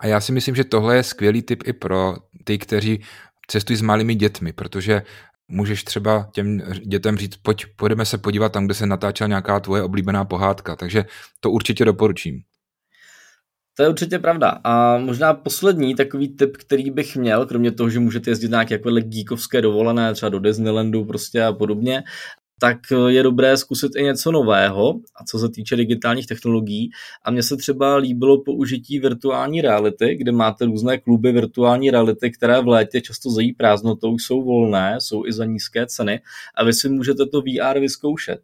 A 0.00 0.06
já 0.06 0.20
si 0.20 0.32
myslím, 0.32 0.54
že 0.54 0.64
tohle 0.64 0.96
je 0.96 1.02
skvělý 1.02 1.42
tip 1.42 1.62
i 1.66 1.72
pro 1.72 2.16
ty, 2.44 2.58
kteří 2.58 3.02
cestují 3.46 3.76
s 3.76 3.82
malými 3.82 4.14
dětmi, 4.14 4.52
protože 4.52 5.02
můžeš 5.48 5.84
třeba 5.84 6.30
těm 6.34 6.62
dětem 6.86 7.16
říct, 7.16 7.36
pojď, 7.36 7.66
půjdeme 7.76 8.06
se 8.06 8.18
podívat 8.18 8.52
tam, 8.52 8.64
kde 8.64 8.74
se 8.74 8.86
natáčela 8.86 9.28
nějaká 9.28 9.60
tvoje 9.60 9.82
oblíbená 9.82 10.24
pohádka, 10.24 10.76
takže 10.76 11.04
to 11.40 11.50
určitě 11.50 11.84
doporučím. 11.84 12.40
To 13.76 13.82
je 13.82 13.88
určitě 13.88 14.18
pravda. 14.18 14.60
A 14.64 14.98
možná 14.98 15.34
poslední 15.34 15.94
takový 15.94 16.36
tip, 16.36 16.56
který 16.56 16.90
bych 16.90 17.16
měl, 17.16 17.46
kromě 17.46 17.72
toho, 17.72 17.90
že 17.90 18.00
můžete 18.00 18.30
jezdit 18.30 18.50
nějaké 18.50 18.74
jako 18.74 18.90
geekovské 18.90 19.62
dovolené, 19.62 20.14
třeba 20.14 20.30
do 20.30 20.38
Disneylandu 20.38 21.04
prostě 21.04 21.44
a 21.44 21.52
podobně, 21.52 22.02
tak 22.60 22.78
eh, 22.92 23.12
je 23.12 23.22
dobré 23.22 23.56
zkusit 23.56 23.96
i 23.96 24.02
něco 24.02 24.32
nového, 24.32 25.00
a 25.16 25.24
co 25.24 25.38
se 25.38 25.48
týče 25.48 25.76
digitálních 25.76 26.26
technologií. 26.26 26.90
A 27.24 27.30
mně 27.30 27.42
se 27.42 27.56
třeba 27.56 27.96
líbilo 27.96 28.42
použití 28.42 28.98
virtuální 28.98 29.60
reality, 29.60 30.14
kde 30.14 30.32
máte 30.32 30.64
různé 30.64 30.98
kluby 30.98 31.32
virtuální 31.32 31.90
reality, 31.90 32.30
které 32.30 32.60
v 32.62 32.68
létě 32.68 33.00
často 33.00 33.30
zají 33.30 33.52
prázdnotou, 33.52 34.18
jsou 34.18 34.42
volné, 34.42 34.96
jsou 34.98 35.26
i 35.26 35.32
za 35.32 35.44
nízké 35.44 35.86
ceny 35.86 36.20
a 36.54 36.64
vy 36.64 36.72
si 36.72 36.88
můžete 36.88 37.26
to 37.26 37.40
VR 37.40 37.80
vyzkoušet. 37.80 38.40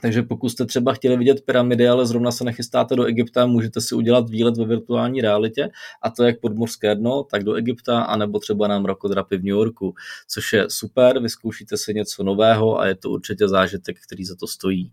Takže 0.00 0.22
pokud 0.22 0.48
jste 0.48 0.66
třeba 0.66 0.92
chtěli 0.92 1.16
vidět 1.16 1.44
pyramidy, 1.46 1.88
ale 1.88 2.06
zrovna 2.06 2.30
se 2.30 2.44
nechystáte 2.44 2.96
do 2.96 3.04
Egypta, 3.04 3.46
můžete 3.46 3.80
si 3.80 3.94
udělat 3.94 4.30
výlet 4.30 4.56
ve 4.56 4.64
virtuální 4.64 5.20
realitě, 5.20 5.70
a 6.02 6.10
to 6.10 6.24
jak 6.24 6.40
podmorské 6.40 6.94
dno, 6.94 7.24
tak 7.24 7.44
do 7.44 7.54
Egypta, 7.54 8.02
anebo 8.02 8.38
třeba 8.38 8.68
na 8.68 8.78
mrakodrapy 8.78 9.36
v 9.36 9.44
New 9.44 9.56
Yorku, 9.56 9.94
což 10.28 10.52
je 10.52 10.70
super, 10.70 11.18
vyzkoušíte 11.22 11.76
si 11.76 11.94
něco 11.94 12.22
nového 12.22 12.80
a 12.80 12.86
je 12.86 12.94
to 12.94 13.10
určitě 13.10 13.48
zážitek, 13.48 13.96
který 14.06 14.24
za 14.24 14.34
to 14.40 14.46
stojí. 14.46 14.92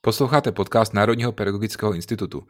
Posloucháte 0.00 0.52
podcast 0.52 0.94
Národního 0.94 1.32
pedagogického 1.32 1.94
institutu. 1.94 2.46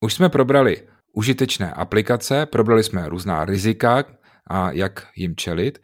Už 0.00 0.14
jsme 0.14 0.28
probrali 0.28 0.88
užitečné 1.12 1.72
aplikace, 1.72 2.46
probrali 2.46 2.84
jsme 2.84 3.08
různá 3.08 3.44
rizika 3.44 4.04
a 4.46 4.70
jak 4.70 5.06
jim 5.16 5.36
čelit 5.36 5.78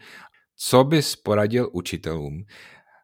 co 0.62 0.84
bys 0.84 1.16
poradil 1.16 1.70
učitelům, 1.72 2.44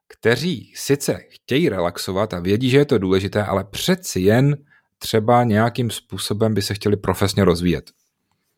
kteří 0.09 0.73
sice 0.77 1.21
chtějí 1.29 1.69
relaxovat 1.69 2.35
a 2.35 2.41
vědí, 2.41 2.71
že 2.71 2.79
je 2.79 2.85
to 2.85 2.99
důležité, 2.99 3.45
ale 3.45 3.65
přeci 3.65 4.21
jen 4.21 4.57
třeba 4.99 5.45
nějakým 5.45 5.91
způsobem 5.91 6.55
by 6.55 6.63
se 6.63 6.75
chtěli 6.75 6.97
profesně 6.97 7.45
rozvíjet? 7.45 7.91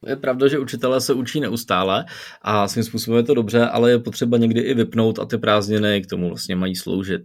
Je 0.07 0.17
pravda, 0.17 0.49
že 0.49 0.59
učitelé 0.59 1.01
se 1.01 1.15
učí 1.15 1.41
neustále 1.41 2.05
a 2.43 2.69
svým 2.69 2.85
způsobem 2.85 3.17
je 3.17 3.23
to 3.23 3.35
dobře, 3.35 3.67
ale 3.67 3.91
je 3.91 3.99
potřeba 3.99 4.39
někdy 4.39 4.61
i 4.61 4.75
vypnout 4.75 5.19
a 5.19 5.25
ty 5.25 5.39
prázdniny 5.39 6.03
k 6.03 6.07
tomu 6.07 6.29
vlastně 6.29 6.57
mají 6.57 6.77
sloužit. 6.77 7.23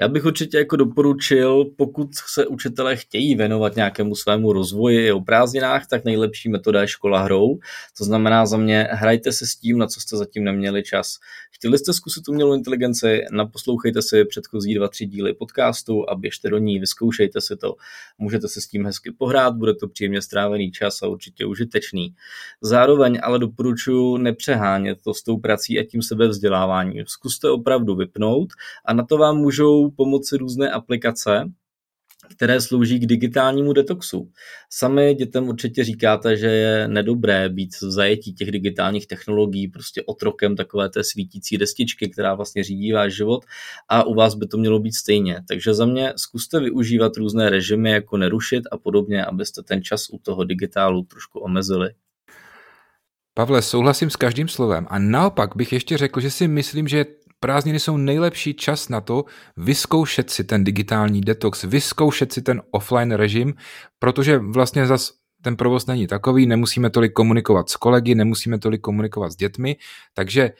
Já 0.00 0.08
bych 0.08 0.24
určitě 0.24 0.58
jako 0.58 0.76
doporučil, 0.76 1.64
pokud 1.76 2.08
se 2.34 2.46
učitelé 2.46 2.96
chtějí 2.96 3.34
věnovat 3.34 3.76
nějakému 3.76 4.14
svému 4.14 4.52
rozvoji 4.52 5.12
o 5.12 5.20
prázdninách, 5.20 5.86
tak 5.86 6.04
nejlepší 6.04 6.48
metoda 6.48 6.80
je 6.80 6.88
škola 6.88 7.22
hrou. 7.22 7.58
To 7.98 8.04
znamená 8.04 8.46
za 8.46 8.56
mě, 8.56 8.88
hrajte 8.90 9.32
se 9.32 9.46
s 9.46 9.56
tím, 9.56 9.78
na 9.78 9.86
co 9.86 10.00
jste 10.00 10.16
zatím 10.16 10.44
neměli 10.44 10.82
čas. 10.82 11.18
Chtěli 11.50 11.78
jste 11.78 11.92
zkusit 11.92 12.28
umělou 12.28 12.54
inteligenci, 12.54 13.24
naposlouchejte 13.30 14.02
si 14.02 14.24
předchozí 14.24 14.74
dva, 14.74 14.88
tři 14.88 15.06
díly 15.06 15.34
podcastu 15.34 16.10
a 16.10 16.14
běžte 16.14 16.50
do 16.50 16.58
ní, 16.58 16.78
vyzkoušejte 16.78 17.40
si 17.40 17.56
to. 17.56 17.74
Můžete 18.18 18.48
se 18.48 18.60
s 18.60 18.66
tím 18.66 18.86
hezky 18.86 19.12
pohrát, 19.12 19.54
bude 19.54 19.74
to 19.74 19.88
příjemně 19.88 20.22
strávený 20.22 20.70
čas 20.70 21.02
a 21.02 21.06
určitě 21.06 21.46
užitečný. 21.46 22.15
Zároveň 22.60 23.18
ale 23.22 23.38
doporučuji 23.38 24.16
nepřehánět 24.16 24.98
to 25.04 25.14
s 25.14 25.22
tou 25.22 25.36
prací 25.36 25.78
a 25.78 25.84
tím 25.84 26.02
sebevzděláváním. 26.02 27.04
Zkuste 27.06 27.50
opravdu 27.50 27.94
vypnout 27.94 28.48
a 28.84 28.92
na 28.92 29.04
to 29.04 29.18
vám 29.18 29.36
můžou 29.36 29.90
pomoci 29.90 30.36
různé 30.36 30.70
aplikace, 30.70 31.44
které 32.36 32.60
slouží 32.60 32.98
k 32.98 33.06
digitálnímu 33.06 33.72
detoxu. 33.72 34.30
Sami 34.70 35.14
dětem 35.14 35.48
určitě 35.48 35.84
říkáte, 35.84 36.36
že 36.36 36.46
je 36.46 36.88
nedobré 36.88 37.48
být 37.48 37.76
v 37.76 37.90
zajetí 37.90 38.34
těch 38.34 38.50
digitálních 38.50 39.06
technologií, 39.06 39.68
prostě 39.68 40.02
otrokem 40.06 40.56
takové 40.56 40.88
té 40.88 41.04
svítící 41.04 41.58
destičky, 41.58 42.08
která 42.08 42.34
vlastně 42.34 42.64
řídí 42.64 42.92
váš 42.92 43.16
život 43.16 43.44
a 43.88 44.04
u 44.04 44.14
vás 44.14 44.34
by 44.34 44.46
to 44.46 44.58
mělo 44.58 44.78
být 44.78 44.92
stejně. 44.92 45.42
Takže 45.48 45.74
za 45.74 45.86
mě 45.86 46.12
zkuste 46.16 46.60
využívat 46.60 47.16
různé 47.16 47.50
režimy, 47.50 47.90
jako 47.90 48.16
nerušit 48.16 48.62
a 48.72 48.78
podobně, 48.78 49.24
abyste 49.24 49.62
ten 49.62 49.82
čas 49.82 50.10
u 50.10 50.18
toho 50.18 50.44
digitálu 50.44 51.04
trošku 51.04 51.38
omezili. 51.38 51.90
Pavle, 53.38 53.62
souhlasím 53.62 54.10
s 54.10 54.16
každým 54.16 54.48
slovem 54.48 54.86
a 54.90 54.98
naopak 54.98 55.56
bych 55.56 55.72
ještě 55.72 55.96
řekl, 55.96 56.20
že 56.20 56.30
si 56.30 56.48
myslím, 56.48 56.88
že 56.88 57.04
prázdniny 57.40 57.80
jsou 57.80 57.96
nejlepší 57.96 58.54
čas 58.54 58.88
na 58.88 59.00
to 59.00 59.24
vyzkoušet 59.56 60.30
si 60.30 60.44
ten 60.44 60.64
digitální 60.64 61.20
detox, 61.20 61.64
vyzkoušet 61.64 62.32
si 62.32 62.42
ten 62.42 62.62
offline 62.70 63.14
režim, 63.14 63.54
protože 63.98 64.38
vlastně 64.38 64.86
zas 64.86 65.12
ten 65.42 65.56
provoz 65.56 65.86
není 65.86 66.06
takový, 66.06 66.46
nemusíme 66.46 66.90
tolik 66.90 67.12
komunikovat 67.12 67.68
s 67.68 67.76
kolegy, 67.76 68.14
nemusíme 68.14 68.58
tolik 68.58 68.80
komunikovat 68.80 69.32
s 69.32 69.36
dětmi, 69.36 69.76
takže 70.14 70.50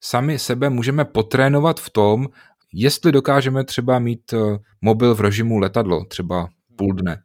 sami 0.00 0.38
sebe 0.38 0.70
můžeme 0.70 1.04
potrénovat 1.04 1.80
v 1.80 1.90
tom, 1.90 2.28
jestli 2.72 3.12
dokážeme 3.12 3.64
třeba 3.64 3.98
mít 3.98 4.32
eh, 4.32 4.38
mobil 4.80 5.14
v 5.14 5.20
režimu 5.20 5.58
letadlo, 5.58 6.04
třeba 6.04 6.48
půl 6.76 6.94
dne. 6.94 7.22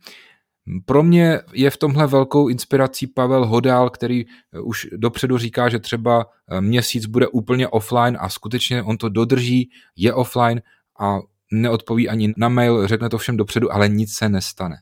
Pro 0.86 1.04
mě 1.04 1.39
je 1.54 1.69
v 1.69 1.78
tomhle 1.78 2.08
velkou 2.08 2.47
inspirací 2.47 3.08
Pavel 3.08 3.45
Hodál, 3.45 3.89
který 3.89 4.26
eh, 4.26 4.60
už 4.60 4.88
dopředu 4.93 5.38
říká, 5.38 5.69
že 5.69 5.80
třeba 5.80 6.26
eh, 6.52 6.62
měsíc 6.62 7.06
bude 7.06 7.28
úplně 7.28 7.67
offline 7.67 8.17
a 8.19 8.30
skutečně 8.30 8.84
on 8.84 8.97
to 8.97 9.10
dodrží, 9.10 9.69
je 9.95 10.13
offline 10.13 10.62
a 11.00 11.19
neodpoví 11.52 12.10
ani 12.10 12.34
na 12.38 12.50
mail, 12.50 12.88
řekne 12.88 13.10
to 13.10 13.17
všem 13.17 13.38
dopředu, 13.38 13.74
ale 13.74 13.89
nic 13.89 14.13
se 14.13 14.30
nestane 14.30 14.76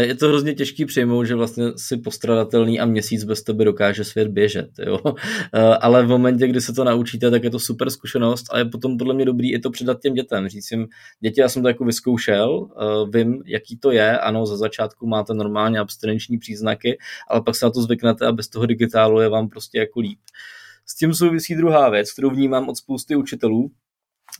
je 0.00 0.14
to 0.14 0.28
hrozně 0.28 0.54
těžký 0.54 0.84
přijmout, 0.84 1.24
že 1.24 1.34
vlastně 1.34 1.64
si 1.76 1.96
postradatelný 1.96 2.80
a 2.80 2.86
měsíc 2.86 3.24
bez 3.24 3.42
tebe 3.42 3.64
dokáže 3.64 4.04
svět 4.04 4.28
běžet. 4.28 4.70
Jo? 4.86 4.98
Eh, 5.54 5.60
ale 5.60 6.06
v 6.06 6.08
momentě, 6.08 6.48
kdy 6.48 6.60
se 6.60 6.72
to 6.72 6.84
naučíte, 6.84 7.30
tak 7.30 7.44
je 7.44 7.50
to 7.50 7.58
super 7.58 7.90
zkušenost 7.90 8.46
a 8.50 8.58
je 8.58 8.64
potom 8.64 8.98
podle 8.98 9.14
mě 9.14 9.24
dobrý 9.24 9.54
i 9.54 9.58
to 9.58 9.70
předat 9.70 10.00
těm 10.00 10.14
dětem. 10.14 10.48
Říct 10.48 10.70
jim, 10.70 10.86
děti, 11.20 11.40
já 11.40 11.48
jsem 11.48 11.62
to 11.62 11.68
jako 11.68 11.84
vyzkoušel, 11.84 12.68
eh, 12.70 13.18
vím, 13.18 13.42
jaký 13.46 13.76
to 13.78 13.90
je, 13.90 14.18
ano, 14.18 14.46
za 14.46 14.56
začátku 14.56 15.06
máte 15.06 15.34
normálně 15.34 15.78
abstinenční 15.78 16.38
příznaky, 16.38 16.98
ale 17.28 17.42
pak 17.42 17.56
se 17.56 17.66
na 17.66 17.70
to 17.70 17.82
zvyknete 17.82 18.26
a 18.26 18.32
bez 18.32 18.48
toho 18.48 18.66
digitálu 18.66 19.20
je 19.20 19.28
vám 19.28 19.48
prostě 19.48 19.78
jako 19.78 20.00
líp. 20.00 20.18
S 20.86 20.96
tím 20.96 21.14
souvisí 21.14 21.54
druhá 21.54 21.90
věc, 21.90 22.12
kterou 22.12 22.30
vnímám 22.30 22.68
od 22.68 22.76
spousty 22.76 23.16
učitelů, 23.16 23.70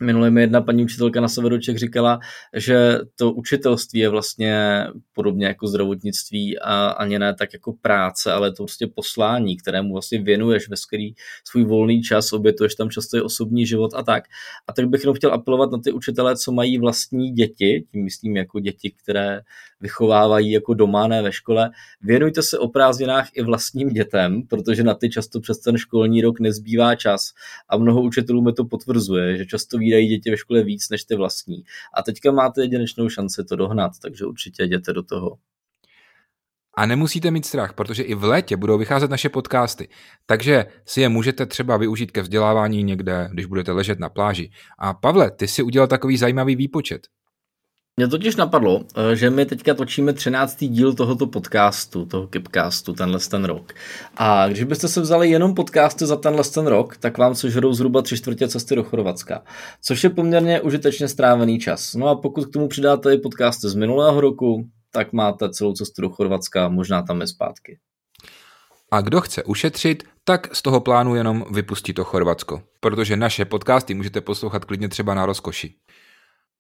Minule 0.02 0.30
mi 0.30 0.40
jedna 0.40 0.60
paní 0.60 0.84
učitelka 0.84 1.20
na 1.20 1.28
severu 1.28 1.58
Čech 1.58 1.78
říkala, 1.78 2.18
že 2.56 2.98
to 3.16 3.32
učitelství 3.32 4.00
je 4.00 4.08
vlastně 4.08 4.84
podobně 5.12 5.46
jako 5.46 5.66
zdravotnictví 5.66 6.58
a 6.58 6.86
ani 6.86 7.18
ne 7.18 7.34
tak 7.34 7.52
jako 7.52 7.72
práce, 7.72 8.32
ale 8.32 8.52
to 8.52 8.62
prostě 8.62 8.86
poslání, 8.86 9.56
kterému 9.56 9.92
vlastně 9.92 10.22
věnuješ 10.22 10.68
veškerý 10.68 11.14
svůj 11.44 11.64
volný 11.64 12.02
čas, 12.02 12.32
obětuješ 12.32 12.74
tam 12.74 12.90
často 12.90 13.16
i 13.16 13.20
osobní 13.20 13.66
život 13.66 13.90
a 13.94 14.02
tak. 14.02 14.24
A 14.66 14.72
tak 14.72 14.88
bych 14.88 15.00
jenom 15.00 15.16
chtěl 15.16 15.32
apelovat 15.32 15.70
na 15.70 15.78
ty 15.78 15.92
učitele, 15.92 16.36
co 16.36 16.52
mají 16.52 16.78
vlastní 16.78 17.30
děti, 17.30 17.84
tím 17.92 18.04
myslím 18.04 18.36
jako 18.36 18.60
děti, 18.60 18.94
které 19.02 19.40
vychovávají 19.80 20.50
jako 20.50 20.74
doma, 20.74 21.08
ne 21.08 21.22
ve 21.22 21.32
škole. 21.32 21.70
Věnujte 22.02 22.42
se 22.42 22.58
o 22.58 22.68
prázdninách 22.68 23.28
i 23.34 23.42
vlastním 23.42 23.88
dětem, 23.88 24.42
protože 24.42 24.82
na 24.82 24.94
ty 24.94 25.10
často 25.10 25.40
přes 25.40 25.58
ten 25.58 25.76
školní 25.76 26.22
rok 26.22 26.40
nezbývá 26.40 26.94
čas 26.94 27.32
a 27.68 27.76
mnoho 27.76 28.02
učitelů 28.02 28.42
mi 28.42 28.52
to 28.52 28.64
potvrzuje, 28.64 29.36
že 29.36 29.46
často 29.46 29.78
výdají 29.84 30.08
děti 30.08 30.30
ve 30.30 30.36
škole 30.36 30.62
víc 30.62 30.88
než 30.90 31.04
ty 31.04 31.14
vlastní. 31.16 31.64
A 31.94 32.02
teďka 32.02 32.32
máte 32.32 32.62
jedinečnou 32.62 33.08
šanci 33.08 33.44
to 33.44 33.56
dohnat, 33.56 33.92
takže 34.02 34.26
určitě 34.26 34.62
jděte 34.62 34.92
do 34.92 35.02
toho. 35.02 35.38
A 36.76 36.86
nemusíte 36.86 37.30
mít 37.30 37.46
strach, 37.46 37.72
protože 37.72 38.02
i 38.02 38.14
v 38.14 38.24
létě 38.24 38.56
budou 38.56 38.78
vycházet 38.78 39.10
naše 39.10 39.28
podcasty. 39.28 39.88
Takže 40.26 40.66
si 40.86 41.00
je 41.00 41.08
můžete 41.08 41.46
třeba 41.46 41.76
využít 41.76 42.10
ke 42.10 42.22
vzdělávání 42.22 42.82
někde, 42.82 43.28
když 43.32 43.46
budete 43.46 43.72
ležet 43.72 43.98
na 43.98 44.08
pláži. 44.08 44.50
A 44.78 44.94
Pavle, 44.94 45.30
ty 45.30 45.48
si 45.48 45.62
udělal 45.62 45.88
takový 45.88 46.16
zajímavý 46.16 46.56
výpočet. 46.56 47.06
Mě 47.96 48.08
totiž 48.08 48.36
napadlo, 48.36 48.80
eh, 48.96 49.16
že 49.16 49.30
my 49.30 49.46
teďka 49.46 49.74
točíme 49.74 50.12
13. 50.12 50.68
díl 50.68 50.94
tohoto 50.94 51.26
podcastu, 51.26 52.06
toho 52.06 52.26
Kipcastu, 52.26 52.92
tenhle 52.92 53.18
ten 53.18 53.44
rok. 53.44 53.72
A 54.16 54.48
když 54.48 54.64
byste 54.64 54.88
se 54.88 55.00
vzali 55.00 55.30
jenom 55.30 55.54
podcasty 55.54 56.06
za 56.06 56.16
tenhle 56.16 56.44
ten 56.44 56.66
rok, 56.66 56.96
tak 56.96 57.18
vám 57.18 57.34
sežerou 57.34 57.72
zhruba 57.72 58.02
tři 58.02 58.16
čtvrtě 58.16 58.48
cesty 58.48 58.76
do 58.76 58.84
Chorvatska, 58.84 59.42
což 59.82 60.04
je 60.04 60.10
poměrně 60.10 60.60
užitečně 60.60 61.08
strávený 61.08 61.58
čas. 61.58 61.94
No 61.94 62.08
a 62.08 62.14
pokud 62.14 62.46
k 62.46 62.52
tomu 62.52 62.68
přidáte 62.68 63.14
i 63.14 63.18
podcasty 63.18 63.68
z 63.68 63.74
minulého 63.74 64.20
roku, 64.20 64.68
tak 64.90 65.12
máte 65.12 65.50
celou 65.50 65.72
cestu 65.72 66.02
do 66.02 66.10
Chorvatska, 66.10 66.68
možná 66.68 67.02
tam 67.02 67.20
je 67.20 67.26
zpátky. 67.26 67.78
A 68.90 69.00
kdo 69.00 69.20
chce 69.20 69.42
ušetřit, 69.42 70.04
tak 70.24 70.56
z 70.56 70.62
toho 70.62 70.80
plánu 70.80 71.14
jenom 71.14 71.44
vypustí 71.50 71.92
to 71.92 72.04
Chorvatsko, 72.04 72.62
protože 72.80 73.16
naše 73.16 73.44
podcasty 73.44 73.94
můžete 73.94 74.20
poslouchat 74.20 74.64
klidně 74.64 74.88
třeba 74.88 75.14
na 75.14 75.26
rozkoši. 75.26 75.74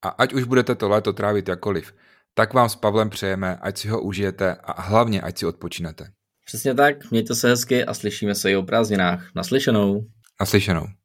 A 0.04 0.08
ať 0.08 0.32
už 0.32 0.44
budete 0.44 0.74
to 0.74 0.88
léto 0.88 1.12
trávit 1.12 1.48
jakoliv, 1.48 1.94
tak 2.34 2.54
vám 2.54 2.68
s 2.68 2.76
Pavlem 2.76 3.10
přejeme, 3.10 3.56
ať 3.56 3.78
si 3.78 3.88
ho 3.88 4.02
užijete 4.02 4.54
a 4.54 4.82
hlavně 4.82 5.20
ať 5.20 5.38
si 5.38 5.46
odpočinete. 5.46 6.04
Přesně 6.46 6.74
tak, 6.74 7.10
mějte 7.10 7.34
se 7.34 7.48
hezky 7.48 7.84
a 7.84 7.94
slyšíme 7.94 8.34
se 8.34 8.50
i 8.50 8.56
o 8.56 8.62
prázdninách. 8.62 9.30
Naslyšenou. 9.34 10.06
Naslyšenou. 10.40 10.86